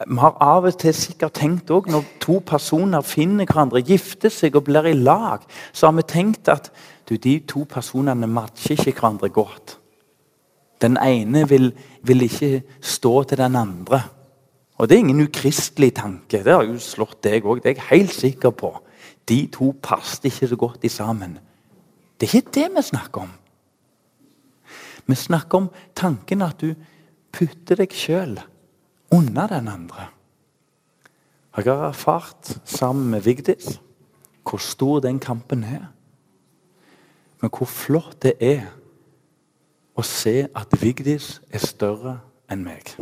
[0.04, 4.56] vi har av og til sikkert tenkt òg Når to personer finner hverandre, gifter seg
[4.58, 6.70] og blir i lag, så har vi tenkt at
[7.08, 9.78] du, de to personene matcher ikke hverandre godt.
[10.82, 11.70] Den ene vil,
[12.02, 14.02] vil, ikke stå til den andre.
[14.76, 16.42] Og Det er ingen ukristelig tanke.
[16.44, 17.62] Det har jo slått deg òg.
[17.62, 18.74] Det er jeg helt sikker på.
[19.24, 21.38] De to passet ikke så godt i sammen.
[22.20, 23.32] Det er ikke det vi snakker om.
[25.06, 26.74] Vi snakker om tanken at du
[27.32, 28.36] putter deg sjøl
[29.10, 30.08] unna den andre.
[31.56, 33.80] Jeg har erfart sammen med Vigdis
[34.48, 35.86] hvor stor den kampen er.
[37.40, 38.66] Men hvor flott det er
[39.96, 42.18] å se at Vigdis er større
[42.52, 42.92] enn meg.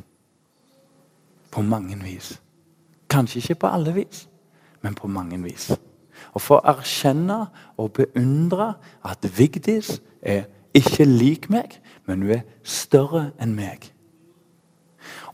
[1.51, 2.35] På mange vis.
[3.11, 4.25] Kanskje ikke på alle vis,
[4.83, 5.71] men på mange vis.
[6.35, 7.45] Å få erkjenne
[7.79, 13.94] og beundre at Vigdis er ikke lik meg, men hun er større enn meg.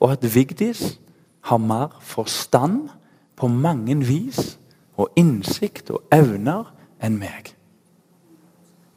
[0.00, 0.98] Og at Vigdis
[1.48, 2.88] har mer forstand
[3.36, 4.58] på mange vis
[4.96, 6.68] og innsikt og evner
[7.02, 7.54] enn meg.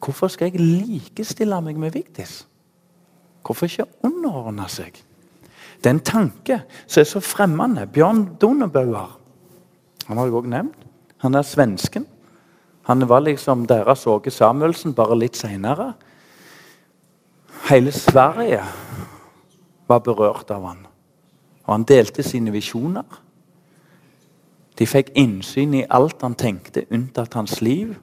[0.04, 2.44] Hvorfor skal jeg likestille meg med Vigdis?
[3.44, 4.96] Hvorfor ikke underordne seg?
[5.84, 7.88] Det er en tanke som er så fremmende.
[7.88, 9.20] Bjørn Donebauer
[10.08, 10.88] han har jeg også nevnt.
[11.24, 12.08] Han er svensken.
[12.84, 15.94] Han var liksom deres Åge Samuelsen, bare litt seinere.
[17.70, 18.60] Hele Sverige
[19.88, 20.82] var berørt av han.
[21.63, 23.21] Og han delte sine visjoner.
[24.80, 27.93] De fikk innsyn i alt han tenkte, unntatt hans liv.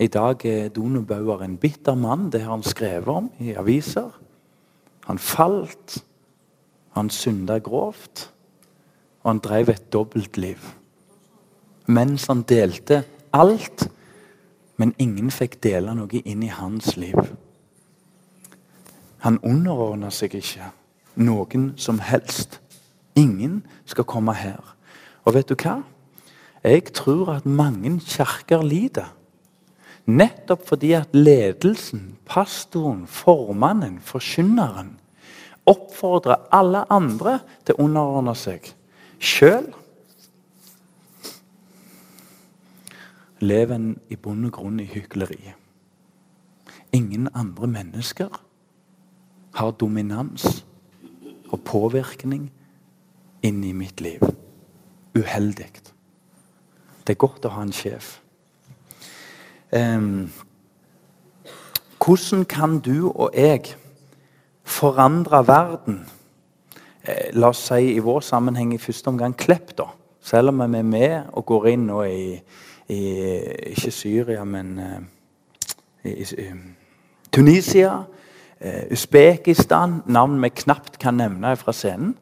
[0.00, 2.30] I dag er Dono Bauer en bitter mann.
[2.32, 4.10] Det har han skrevet om i aviser.
[5.08, 6.04] Han falt,
[6.94, 8.28] han synda grovt,
[9.22, 10.58] og han drev et dobbeltliv.
[11.86, 13.88] Mens han delte alt,
[14.76, 17.18] men ingen fikk dele noe inn i hans liv.
[19.24, 20.70] Han underordna seg ikke
[21.20, 22.60] noen som helst.
[23.18, 24.60] Ingen skal komme her.
[25.24, 25.80] Og vet du hva?
[26.64, 29.12] Jeg tror at mange kirker lider.
[30.10, 34.96] Nettopp fordi at ledelsen, pastoren, formannen, forkynneren
[35.68, 38.64] oppfordrer alle andre til å underordne seg.
[39.20, 39.68] Sjøl
[43.44, 45.54] lever en i bunn og grunn i hykleri.
[46.96, 48.40] Ingen andre mennesker
[49.54, 50.64] har dominans
[51.50, 52.48] og påvirkning
[53.42, 54.22] inn i mitt liv.
[55.16, 55.70] Uheldig.
[57.06, 58.18] Det er godt å ha en sjef.
[59.70, 60.30] Um,
[62.00, 63.74] hvordan kan du og jeg
[64.64, 66.00] forandre verden?
[67.02, 69.88] Eh, la oss si i vår sammenheng i første omgang Klepp, da.
[70.20, 72.34] Selv om vi er med og går inn nå i,
[72.92, 73.00] i
[73.72, 74.98] ikke Syria, men uh,
[76.04, 76.48] i, i,
[77.32, 78.02] Tunisia,
[78.92, 82.16] Usbekistan Navn vi knapt kan nevne fra scenen.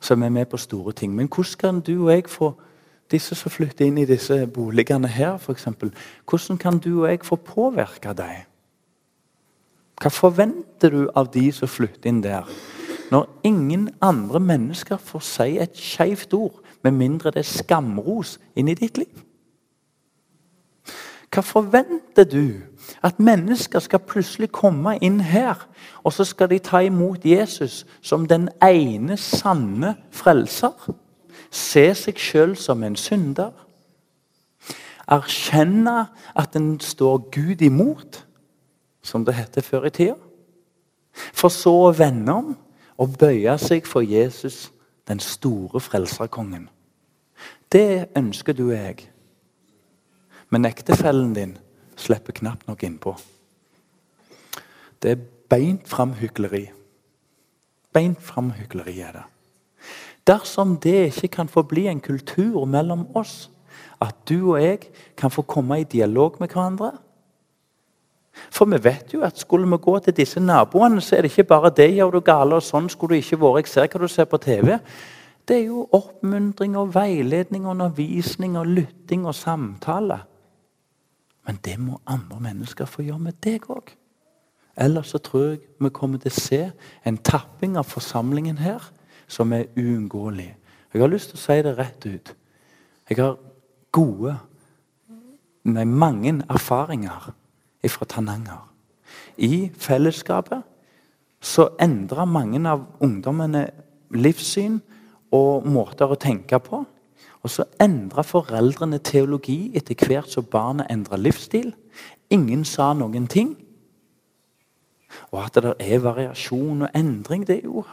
[0.00, 1.14] som er med på store ting.
[1.14, 2.54] Men hvordan kan du og jeg få
[3.10, 5.68] disse som flytter inn i disse boligene her, f.eks.
[6.28, 8.46] Hvordan kan du og jeg få påvirke dem?
[10.00, 12.48] Hva forventer du av de som flytter inn der?
[13.10, 18.70] Når ingen andre mennesker får si et skeivt ord, med mindre det er skamros inn
[18.70, 19.24] i ditt liv.
[21.28, 22.62] Hva forventer du?
[23.02, 25.68] At mennesker skal plutselig komme inn her,
[26.04, 30.74] og så skal de ta imot Jesus som den ene sanne frelser?
[31.50, 33.52] Se seg sjøl som en synder?
[35.10, 36.06] Erkjenne
[36.38, 38.24] at en står Gud imot,
[39.02, 40.18] som det heter før i tida?
[41.32, 42.52] For så å vende om
[43.00, 44.68] og bøye seg for Jesus,
[45.08, 46.68] den store frelserkongen.
[47.72, 49.08] Det ønsker du og jeg.
[50.50, 51.56] Men ektefellen din
[52.00, 53.14] slipper knapt nok innpå.
[55.02, 56.66] Det er beint fram hykleri.
[57.92, 59.26] Beint fram hykleri er det.
[60.28, 63.50] Dersom det ikke kan få bli en kultur mellom oss,
[64.00, 66.92] at du og jeg kan få komme i dialog med hverandre
[68.50, 71.44] For vi vet jo at skulle vi gå til disse naboene, så er det ikke
[71.44, 74.08] bare 'det gjør du gale', og 'sånn skulle du ikke vært', 'jeg ser hva du
[74.08, 74.80] ser på TV'.
[75.48, 80.20] Det er jo oppmuntring og veiledning og undervisning og lytting og samtale.
[81.46, 83.94] Men det må andre mennesker få gjøre med deg òg.
[84.80, 86.60] Ellers så tror jeg vi kommer til å se
[87.04, 88.84] en tapping av forsamlingen her
[89.30, 90.54] som er uunngåelig.
[90.92, 92.32] Jeg har lyst til å si det rett ut.
[93.10, 93.36] Jeg har
[93.92, 94.36] gode,
[95.64, 97.30] nei, mange erfaringer
[97.88, 98.66] fra Tananger.
[99.36, 100.62] I fellesskapet
[101.40, 103.64] så endra mange av ungdommene
[104.10, 104.80] livssyn
[105.34, 106.82] og måter å tenke på.
[107.42, 111.72] Og så endra foreldrene teologi etter hvert som barnet endra livsstil.
[112.30, 113.54] Ingen sa noen ting.
[115.32, 117.84] Og at det er variasjon og endring, det jo,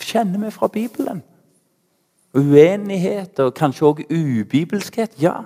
[0.00, 1.22] kjenner vi fra Bibelen.
[2.34, 5.16] Uenighet og kanskje òg ubibelskhet.
[5.20, 5.44] Ja.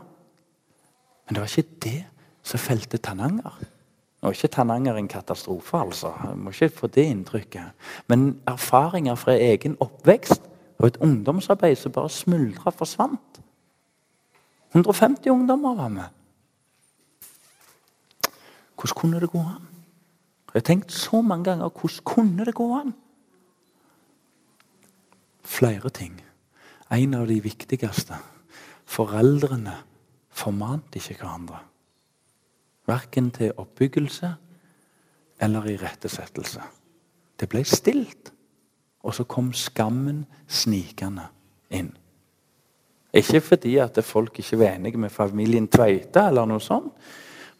[1.26, 2.02] Men det var ikke det
[2.46, 3.58] som felte Tananger.
[4.22, 6.12] Nå er ikke Tananger en katastrofe, altså.
[6.24, 7.74] Jeg må ikke få det inntrykket.
[8.08, 10.42] Men erfaringer fra egen oppvekst
[10.78, 13.40] og et ungdomsarbeid som bare smuldra forsvant.
[14.72, 16.04] 150 ungdommer var med.
[18.76, 19.68] Hvordan kunne det gå an?
[20.54, 22.94] Jeg har tenkt så mange ganger hvordan kunne det gå an?
[25.44, 26.20] Flere ting.
[26.92, 28.16] En av de viktigste.
[28.84, 29.74] Foreldrene
[30.30, 31.58] formante ikke hverandre.
[32.86, 34.34] Verken til oppbyggelse
[35.40, 36.62] eller irettesettelse.
[37.40, 38.32] Det ble stilt.
[39.06, 41.28] Og så kom skammen snikende
[41.70, 41.92] inn.
[43.14, 46.90] Ikke fordi at folk ikke var enige med familien Tveita, eller noe sånt,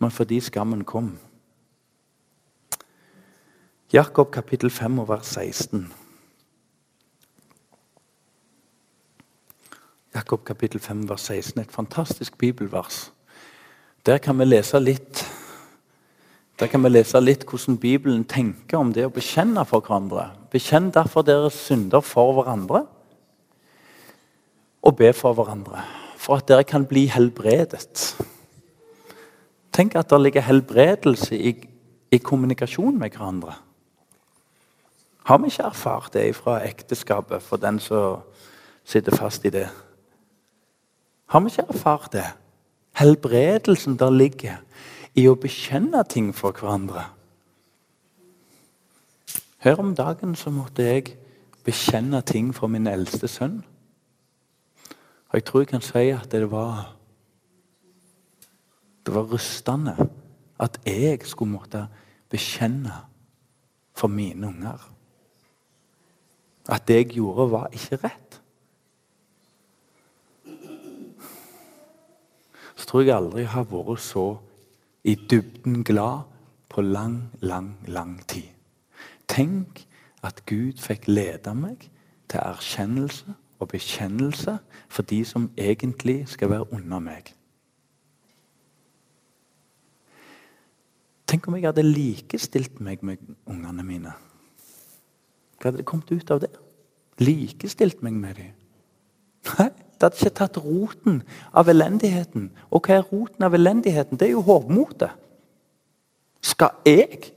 [0.02, 1.14] men fordi skammen kom.
[3.92, 5.86] Jakob kapittel 5 og vers 16.
[10.14, 13.12] Jakob kapittel 5 vers 16, et fantastisk bibelvers.
[14.06, 15.24] Der kan vi lese litt
[16.58, 20.30] der kan vi lese litt hvordan Bibelen tenker om det å bekjenne for hverandre.
[20.56, 22.86] Bekjenn derfor deres synder for hverandre,
[24.82, 25.82] og be for hverandre.
[26.16, 28.16] For at dere kan bli helbredet.
[29.76, 31.52] Tenk at det ligger helbredelse i,
[32.08, 33.58] i kommunikasjon med hverandre.
[35.26, 38.22] Har vi ikke erfart det fra ekteskapet for den som
[38.84, 39.66] sitter fast i det?
[41.26, 42.24] Har vi ikke erfart det?
[42.96, 44.62] Helbredelsen der ligger
[45.14, 47.10] i å bekjenne ting for hverandre.
[49.58, 51.16] Her om dagen så måtte jeg
[51.64, 53.62] bekjenne ting for min eldste sønn.
[55.28, 56.92] Og jeg tror jeg kan si at det var
[59.06, 59.94] Det var rystende
[60.58, 61.86] at jeg skulle måtte
[62.28, 62.92] bekjenne
[63.94, 64.92] for mine unger.
[66.68, 68.40] At det jeg gjorde, var ikke rett.
[72.76, 74.26] Så tror jeg aldri jeg har vært så
[75.04, 76.26] i dybden glad
[76.68, 78.55] på lang, lang, lang tid.
[79.28, 79.86] Tenk
[80.22, 81.88] at Gud fikk lede meg
[82.28, 84.58] til erkjennelse og bekjennelse
[84.88, 87.32] for de som egentlig skal være under meg.
[91.26, 94.12] Tenk om jeg hadde likestilt meg med ungene mine.
[95.58, 96.52] Hva hadde det kommet ut av det?
[97.18, 98.52] Likestilt meg med dem?
[99.56, 101.22] Nei, det hadde ikke tatt roten
[101.56, 102.50] av elendigheten.
[102.70, 104.18] Og hva er roten av elendigheten?
[104.20, 105.16] Det er jo hovmotet.
[106.44, 107.32] Skal jeg?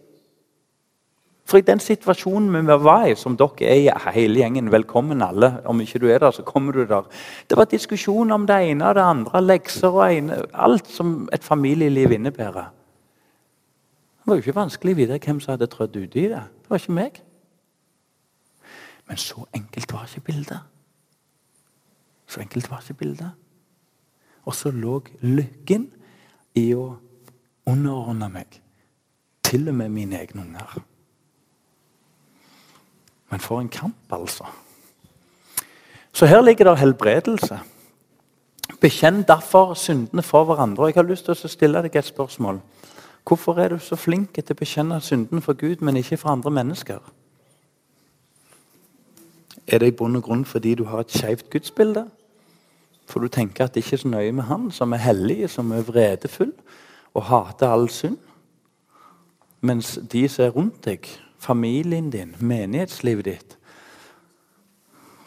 [1.49, 5.55] For i den situasjonen vi var i, som dere er i, hele gjengen, velkommen alle.
[5.65, 7.07] Om ikke du er der, så kommer du der.
[7.49, 11.43] Det var diskusjon om det ene og det andre, lekser og ene, alt som et
[11.43, 12.69] familieliv innebærer.
[14.19, 16.43] Det var jo ikke vanskelig å vite hvem som hadde trødd uti det.
[16.61, 17.17] Det var ikke meg.
[19.09, 20.59] Men så enkelt var ikke bildet.
[22.29, 23.31] Så enkelt var ikke bildet.
[24.45, 25.89] Og så lå lykken
[26.61, 26.91] i å
[27.65, 28.61] underordne meg.
[29.49, 30.77] Til og med mine egne unger.
[33.29, 34.45] Men for en kamp, altså.
[36.13, 37.59] Så her ligger det helbredelse.
[38.81, 40.83] Bekjenn derfor syndene for hverandre.
[40.83, 42.61] Og Jeg har lyst til å stille deg et spørsmål.
[43.27, 46.51] Hvorfor er du så flink til å bekjenne synden for Gud, men ikke for andre
[46.51, 46.99] mennesker?
[49.67, 52.07] Er det i bunn og grunn fordi du har et skeivt gudsbilde?
[53.05, 55.71] For du tenker at det ikke er så nøye med han som er hellig, som
[55.71, 56.53] er vredefull
[57.13, 58.17] og hater all synd?
[59.61, 61.09] Mens de som er rundt deg,
[61.39, 63.55] familien din, menighetslivet ditt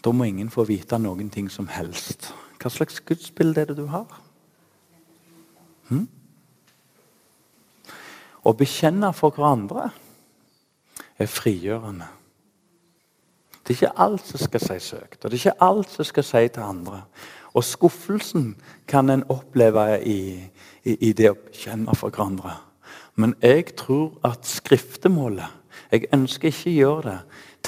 [0.04, 2.32] Da må ingen få vite noen ting som helst.
[2.58, 4.08] Hva slags gudsbilde er det du har?
[5.92, 6.08] Hm?
[8.42, 9.92] Å bekjenne for hverandre
[11.22, 12.08] er frigjørende.
[13.62, 16.26] Det er ikke alt som skal si søkt, og det er ikke alt som skal
[16.26, 17.04] si til andre.
[17.54, 18.56] Og skuffelsen
[18.90, 20.18] kan en oppleve i,
[20.82, 22.56] i, i det å bekjenne for hverandre.
[23.14, 25.61] Men jeg tror at skriftemålet
[25.92, 27.18] Jeg ønsker ikke å gjøre det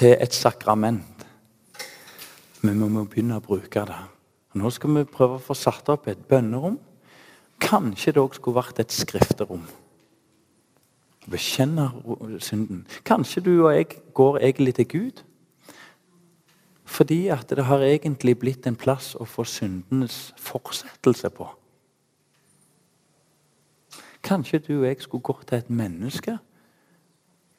[0.01, 1.25] til et sakrament.
[2.64, 4.01] Men vi må begynne å bruke det.
[4.57, 6.79] Nå skal vi prøve å få satt opp et bønnerom.
[7.61, 9.66] Kanskje det òg skulle vært et skrifterom.
[11.29, 11.91] Bekjenne
[12.41, 12.87] synden.
[13.05, 15.22] Kanskje du og jeg går egentlig til Gud.
[16.85, 21.51] Fordi at det har egentlig blitt en plass å få syndenes fortsettelse på.
[24.25, 26.39] Kanskje du og jeg skulle gått til et menneske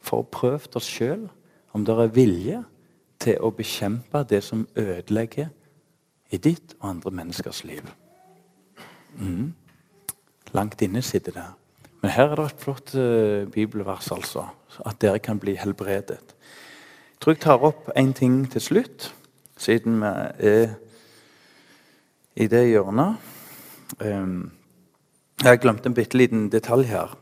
[0.06, 1.28] for å prøve oss sjøl
[1.76, 2.62] om det er vilje
[3.22, 5.50] til å bekjempe det som ødelegger
[6.34, 7.86] i ditt og andre menneskers liv.
[9.18, 9.54] Mm.
[10.56, 11.46] Langt inne sitter det.
[12.02, 14.46] Men her er det et flott uh, bibelvers, altså.
[14.86, 16.20] At dere kan bli helbredet.
[16.20, 19.08] Jeg tror jeg tar opp en ting til slutt,
[19.58, 20.12] siden vi
[20.52, 20.76] er
[22.36, 23.16] i det hjørnet.
[24.00, 24.52] Um,
[25.44, 27.16] jeg glemte en bitte liten detalj her.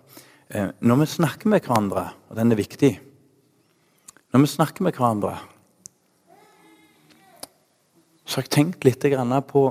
[0.53, 2.99] Uh, når vi snakker med hverandre, og den er viktig
[4.33, 5.35] Når vi snakker med hverandre,
[8.25, 9.05] så har jeg tenkt litt
[9.49, 9.63] på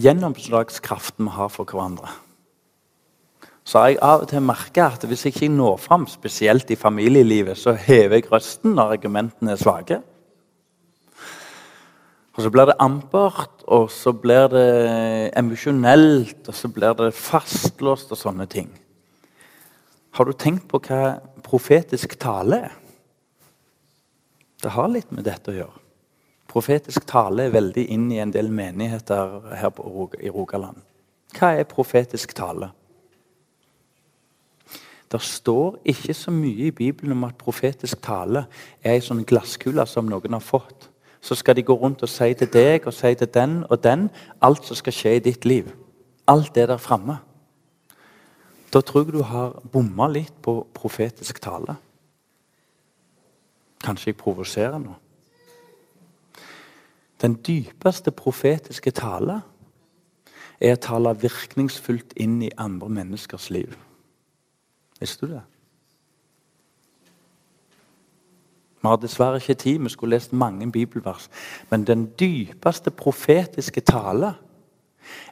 [0.00, 2.12] gjennomslagskraften vi har for hverandre
[3.70, 6.78] så har jeg av og til merka at hvis jeg ikke når fram, spesielt i
[6.78, 10.00] familielivet, så hever jeg røsten når argumentene er svake.
[12.34, 14.66] Og så blir det ampert, og så blir det
[15.38, 18.70] emosjonelt, og så blir det fastlåst og sånne ting.
[20.10, 22.76] Har du tenkt på hva profetisk tale er?
[24.60, 25.78] Det har litt med dette å gjøre.
[26.50, 29.80] Profetisk tale er veldig inn i en del menigheter her
[30.18, 30.82] i Rogaland.
[31.36, 32.72] Hva er profetisk tale?
[35.10, 38.44] Det står ikke så mye i Bibelen om at profetisk tale
[38.82, 40.86] er ei sånn glasskule som noen har fått.
[41.20, 44.08] Så skal de gå rundt og si til deg og si til den og den
[44.42, 45.70] alt som skal skje i ditt liv.
[46.30, 47.18] Alt er der framme.
[48.72, 51.74] Da tror jeg du har bomma litt på profetisk tale.
[53.82, 54.94] Kanskje jeg provoserer nå.
[57.20, 59.40] Den dypeste profetiske tale
[60.60, 63.74] er å tale virkningsfullt inn i andre menneskers liv.
[65.00, 65.42] Visste du det?
[68.80, 71.28] Vi har dessverre ikke tid, vi skulle lest mange bibelvers.
[71.70, 74.34] Men den dypeste profetiske tale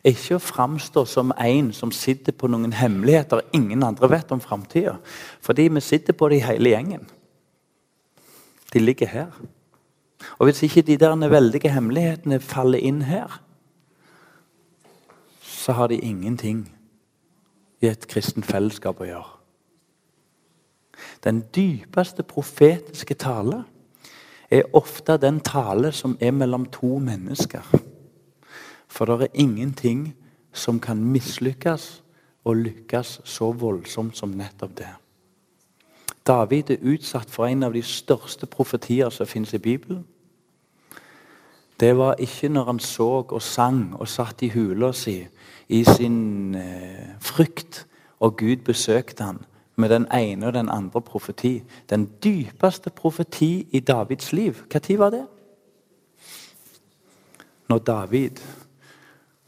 [0.04, 4.40] er ikke å framstå som en som sitter på noen hemmeligheter ingen andre vet om
[4.40, 4.96] framtida.
[5.40, 7.06] Fordi vi sitter på det i hele gjengen.
[8.72, 9.32] De ligger her.
[10.38, 13.40] Og hvis ikke de der veldige hemmelighetene faller inn her,
[15.40, 16.68] så har de ingenting
[17.80, 19.34] i et kristent fellesskap å gjøre.
[21.24, 23.62] Den dypeste profetiske tale
[24.50, 27.62] er ofte den tale som er mellom to mennesker.
[28.98, 30.14] For det er ingenting
[30.52, 32.02] som kan mislykkes
[32.44, 34.88] og lykkes så voldsomt som nettopp det.
[36.26, 40.02] David er utsatt for en av de største profetier som finnes i Bibelen.
[41.80, 45.20] Det var ikke når han så og sang og satt i hula si
[45.68, 47.84] i sin eh, frykt,
[48.18, 49.44] og Gud besøkte han
[49.76, 51.62] med den ene og den andre profeti.
[51.90, 54.54] Den dypeste profeti i Davids liv.
[54.72, 55.26] Når var det?
[57.68, 58.42] Når David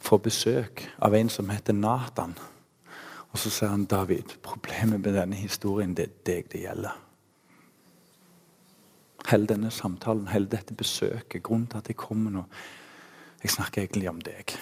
[0.01, 2.35] får besøk av en som heter Nathan.
[3.31, 6.99] Og så sier han David, problemet med denne historien det er deg det gjelder.
[9.31, 12.45] Hele denne samtalen, hele dette besøket, grunnen til at jeg kommer nå
[13.41, 14.53] Jeg snakker egentlig om deg.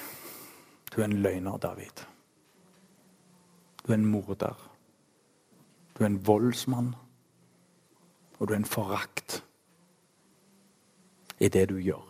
[0.95, 2.05] Du er en løgner, David.
[3.83, 4.55] Du er en morder.
[5.99, 6.95] Du er en voldsmann.
[8.39, 9.43] Og du er en forakt
[11.41, 12.08] i det du gjør.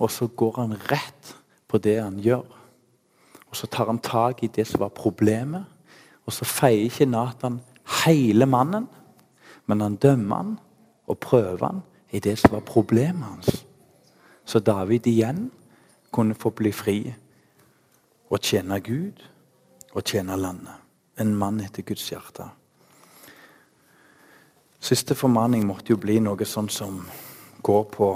[0.00, 1.34] Og så går han rett
[1.68, 2.46] på det han gjør.
[3.50, 5.64] Og så tar han tak i det som var problemet.
[6.26, 7.60] Og så feier ikke Nathan
[8.04, 8.86] hele mannen,
[9.66, 10.58] men han dømmer han
[11.06, 13.66] og prøver han i det som var problemet hans.
[14.44, 15.50] Så David igjen
[16.10, 16.98] kunne få bli fri
[18.30, 19.22] og tjene Gud
[19.92, 20.74] og tjene landet.
[21.18, 22.46] En mann etter Guds hjerte.
[24.80, 27.02] Siste formaning måtte jo bli noe sånn som
[27.62, 28.10] går på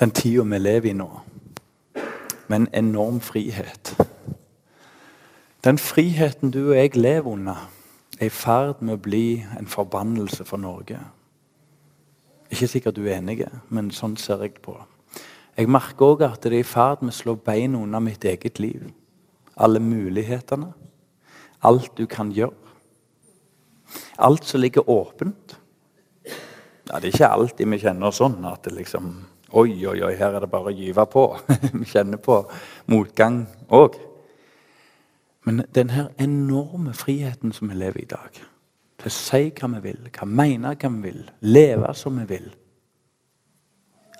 [0.00, 1.08] den tida vi lever i nå.
[2.48, 3.96] Med en enorm frihet.
[5.64, 7.70] Den friheten du og jeg lever under,
[8.20, 11.00] er i ferd med å bli en forbannelse for Norge.
[12.50, 14.76] Ikke sikkert du er enig, men sånn ser jeg på.
[15.56, 18.60] Jeg merker òg at det er i ferd med å slå bein under mitt eget
[18.60, 18.84] liv.
[19.56, 20.70] Alle mulighetene.
[21.64, 22.54] Alt du kan gjøre.
[24.18, 25.56] Alt som ligger åpent.
[26.86, 29.24] Ja, Det er ikke alltid vi kjenner sånn at det liksom
[29.54, 31.28] Oi, oi, oi, her er det bare å gyve på.
[31.78, 32.40] vi kjenner på
[32.90, 33.94] motgang òg.
[35.46, 38.40] Men denne enorme friheten som vi lever i i dag,
[38.98, 42.54] til å si hva vi vil, hva mene hva vi vil, leve som vi vil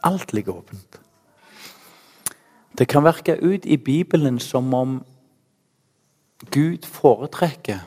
[0.07, 1.01] Alt ligger åpent.
[2.79, 5.01] Det kan virke ut i Bibelen som om
[6.53, 7.81] Gud foretrekker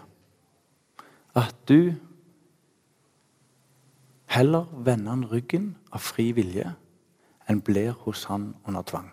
[1.38, 1.94] at du
[4.26, 6.74] heller vender han ryggen av fri vilje
[7.50, 9.10] enn blir hos han under tvang.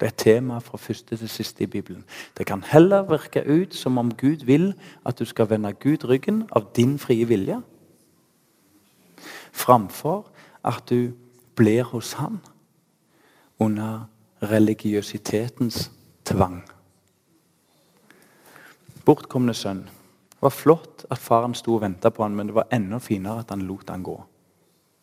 [0.00, 2.04] Det er tema fra første til siste i Bibelen.
[2.38, 4.72] Det kan heller virke ut som om Gud vil
[5.06, 7.60] at du skal vende Gud ryggen av din frie vilje,
[9.52, 10.30] framfor
[10.64, 11.12] at du
[11.56, 12.40] blir hos Han
[13.58, 14.08] under
[14.42, 15.90] religiøsitetens
[16.24, 16.62] tvang.
[19.04, 19.84] Bortkomne sønn.
[20.30, 23.44] Det var flott at faren sto og venta på han, men det var enda finere
[23.44, 24.16] at han lot han gå.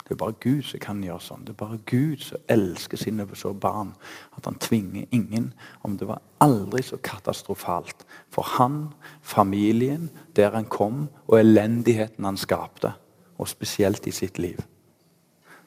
[0.07, 1.41] Det er bare Gud som kan gjøre sånn.
[1.43, 3.89] Det er bare Gud som elsker sine så barn.
[4.37, 5.49] At han tvinger ingen.
[5.83, 12.39] Om det var aldri så katastrofalt for han, familien, der han kom, og elendigheten han
[12.39, 12.93] skapte.
[13.37, 14.63] Og spesielt i sitt liv.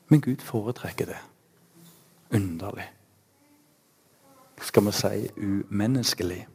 [0.09, 1.20] Men Gud foretrekker det.
[2.32, 2.88] Underlig.
[4.61, 6.47] Skal vi si umenneskelig.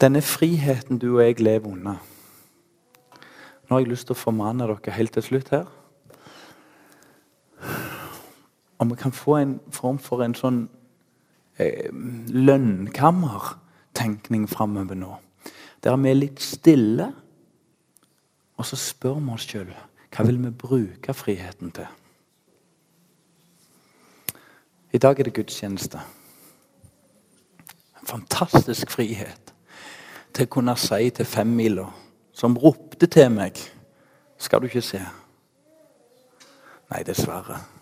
[0.00, 1.98] Denne friheten du og jeg lever under.
[3.64, 5.66] Nå har jeg lyst til å formane dere helt til slutt her.
[8.84, 10.68] Om vi kan få en form for en sånn
[11.56, 11.88] eh,
[12.28, 15.16] lønnkammertenkning framover nå.
[15.80, 17.12] Der vi er litt stille,
[18.60, 19.72] og så spør vi oss sjøl
[20.14, 21.88] hva vil vi bruke friheten til.
[24.92, 25.98] I dag er det gudstjeneste.
[27.98, 29.54] En fantastisk frihet
[30.36, 31.88] til å kunne si til femmila,
[32.36, 33.56] som ropte til meg
[34.38, 35.00] Skal du ikke se?
[36.90, 37.73] Nei, dessverre.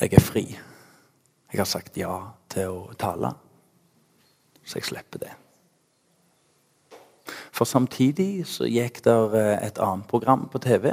[0.00, 0.44] Jeg er fri.
[1.52, 2.14] Jeg har sagt ja
[2.50, 3.30] til å tale,
[4.66, 5.34] så jeg slipper det.
[7.54, 10.90] For samtidig så gikk det eh, et annet program på TV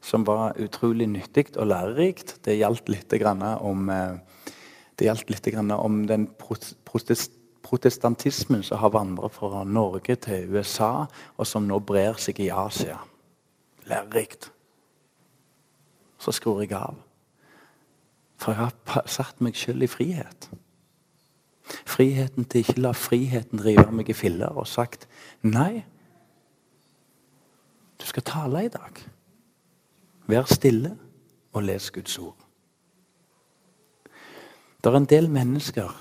[0.00, 2.38] som var utrolig nyttig og lærerikt.
[2.44, 4.16] Det gjaldt litt om, eh,
[4.96, 6.28] gjaldt litt om den
[7.64, 11.06] protestantismen som har vandret fra Norge til USA,
[11.36, 12.98] og som nå brer seg i Asia.
[13.86, 14.50] Lærerikt.
[16.18, 17.09] Så skrur jeg av.
[18.40, 20.48] For jeg har satt meg sjøl i frihet.
[21.86, 25.06] Friheten til ikke la friheten drive meg i filler og sagt
[25.44, 25.84] nei.
[28.00, 29.02] Du skal tale i dag.
[30.30, 30.96] Vær stille
[31.52, 32.38] og les Guds ord.
[34.80, 35.92] Det er en del mennesker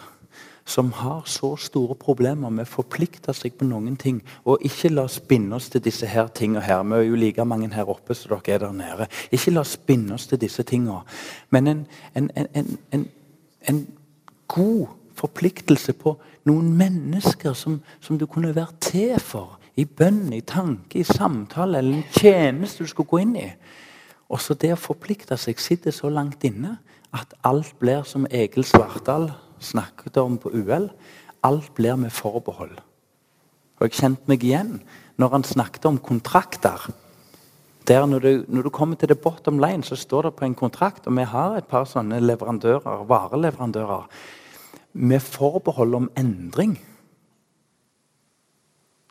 [0.69, 5.07] som har så store problemer med å forplikte seg på noen ting, og ikke la
[5.09, 6.83] oss binde oss til disse her tingene her.
[6.85, 9.07] Vi er jo like mange her oppe som dere er der nede.
[9.33, 11.01] Ikke la oss binde oss til disse tingene.
[11.49, 11.81] Men en,
[12.15, 13.07] en, en,
[13.61, 13.87] en,
[14.49, 16.15] god forpliktelse på
[16.49, 19.59] noen mennesker som, som du kunne vært til for.
[19.77, 23.49] I bønn, i tanke, i samtale eller en tjeneste du skulle gå inn i.
[24.29, 26.79] Også det å forplikte seg sitter så langt inne
[27.13, 29.29] at alt blir som Egil Svartdal
[29.59, 30.89] snakket om på UL.
[31.43, 32.79] Alt blir med forbehold.
[33.79, 34.79] Og Jeg kjente meg igjen
[35.19, 36.89] når han snakket om kontrakter.
[37.87, 40.55] Der når du, når du, kommer til det bottom line, så står det på en
[40.55, 44.05] kontrakt, og vi har et par sånne leverandører, vareleverandører,
[44.93, 46.75] med forbehold om endring.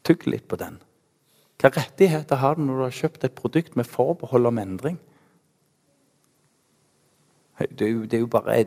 [0.04, 0.78] Tygg litt på den.
[1.58, 4.98] Hva rettigheter har du når du har kjøpt et produkt med forbehold om endring?
[7.58, 8.60] Det er jo, det er jo bare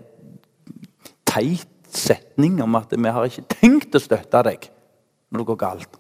[1.32, 4.68] teit setning om at vi har ikke tenkt å støtte deg
[5.32, 6.00] når det går galt.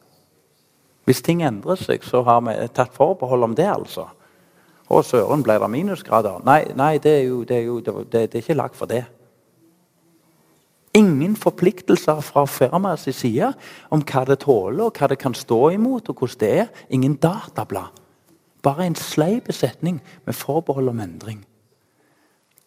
[1.08, 4.06] Hvis ting endrer seg, så har vi tatt forbehold om det, altså.
[4.92, 6.44] Å, søren, ble det minusgrader?
[6.46, 9.06] Nei, nei det, er jo, det, er jo, det, det er ikke lagt for det.
[10.98, 13.54] Ingen forpliktelser fra firmaets side
[13.96, 16.72] om hva det tåler, og hva det kan stå imot, og hvordan det er.
[16.92, 17.96] Ingen datablad.
[18.62, 21.40] Bare en sleip setning med forbehold om endring.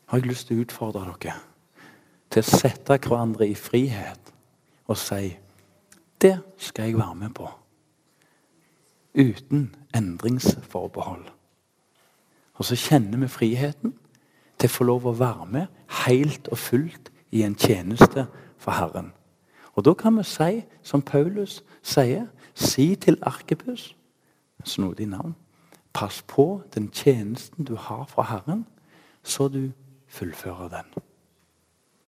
[0.09, 1.37] Har jeg lyst til å utfordre dere
[2.35, 4.33] til å sette hverandre i frihet
[4.91, 5.37] og si
[6.23, 7.47] det skal jeg være med på.
[9.15, 11.27] Uten endringsforbehold.
[12.55, 13.95] Og så kjenner vi friheten
[14.59, 18.27] til å få lov å være med helt og fullt i en tjeneste
[18.59, 19.13] for Herren.
[19.75, 23.95] Og Da kan vi si, som Paulus sier, si til Arkepus
[24.65, 25.35] snodig navn,
[25.93, 28.67] pass på den tjenesten du har fra Herren,
[29.23, 29.71] så du
[30.09, 31.04] fullfører den.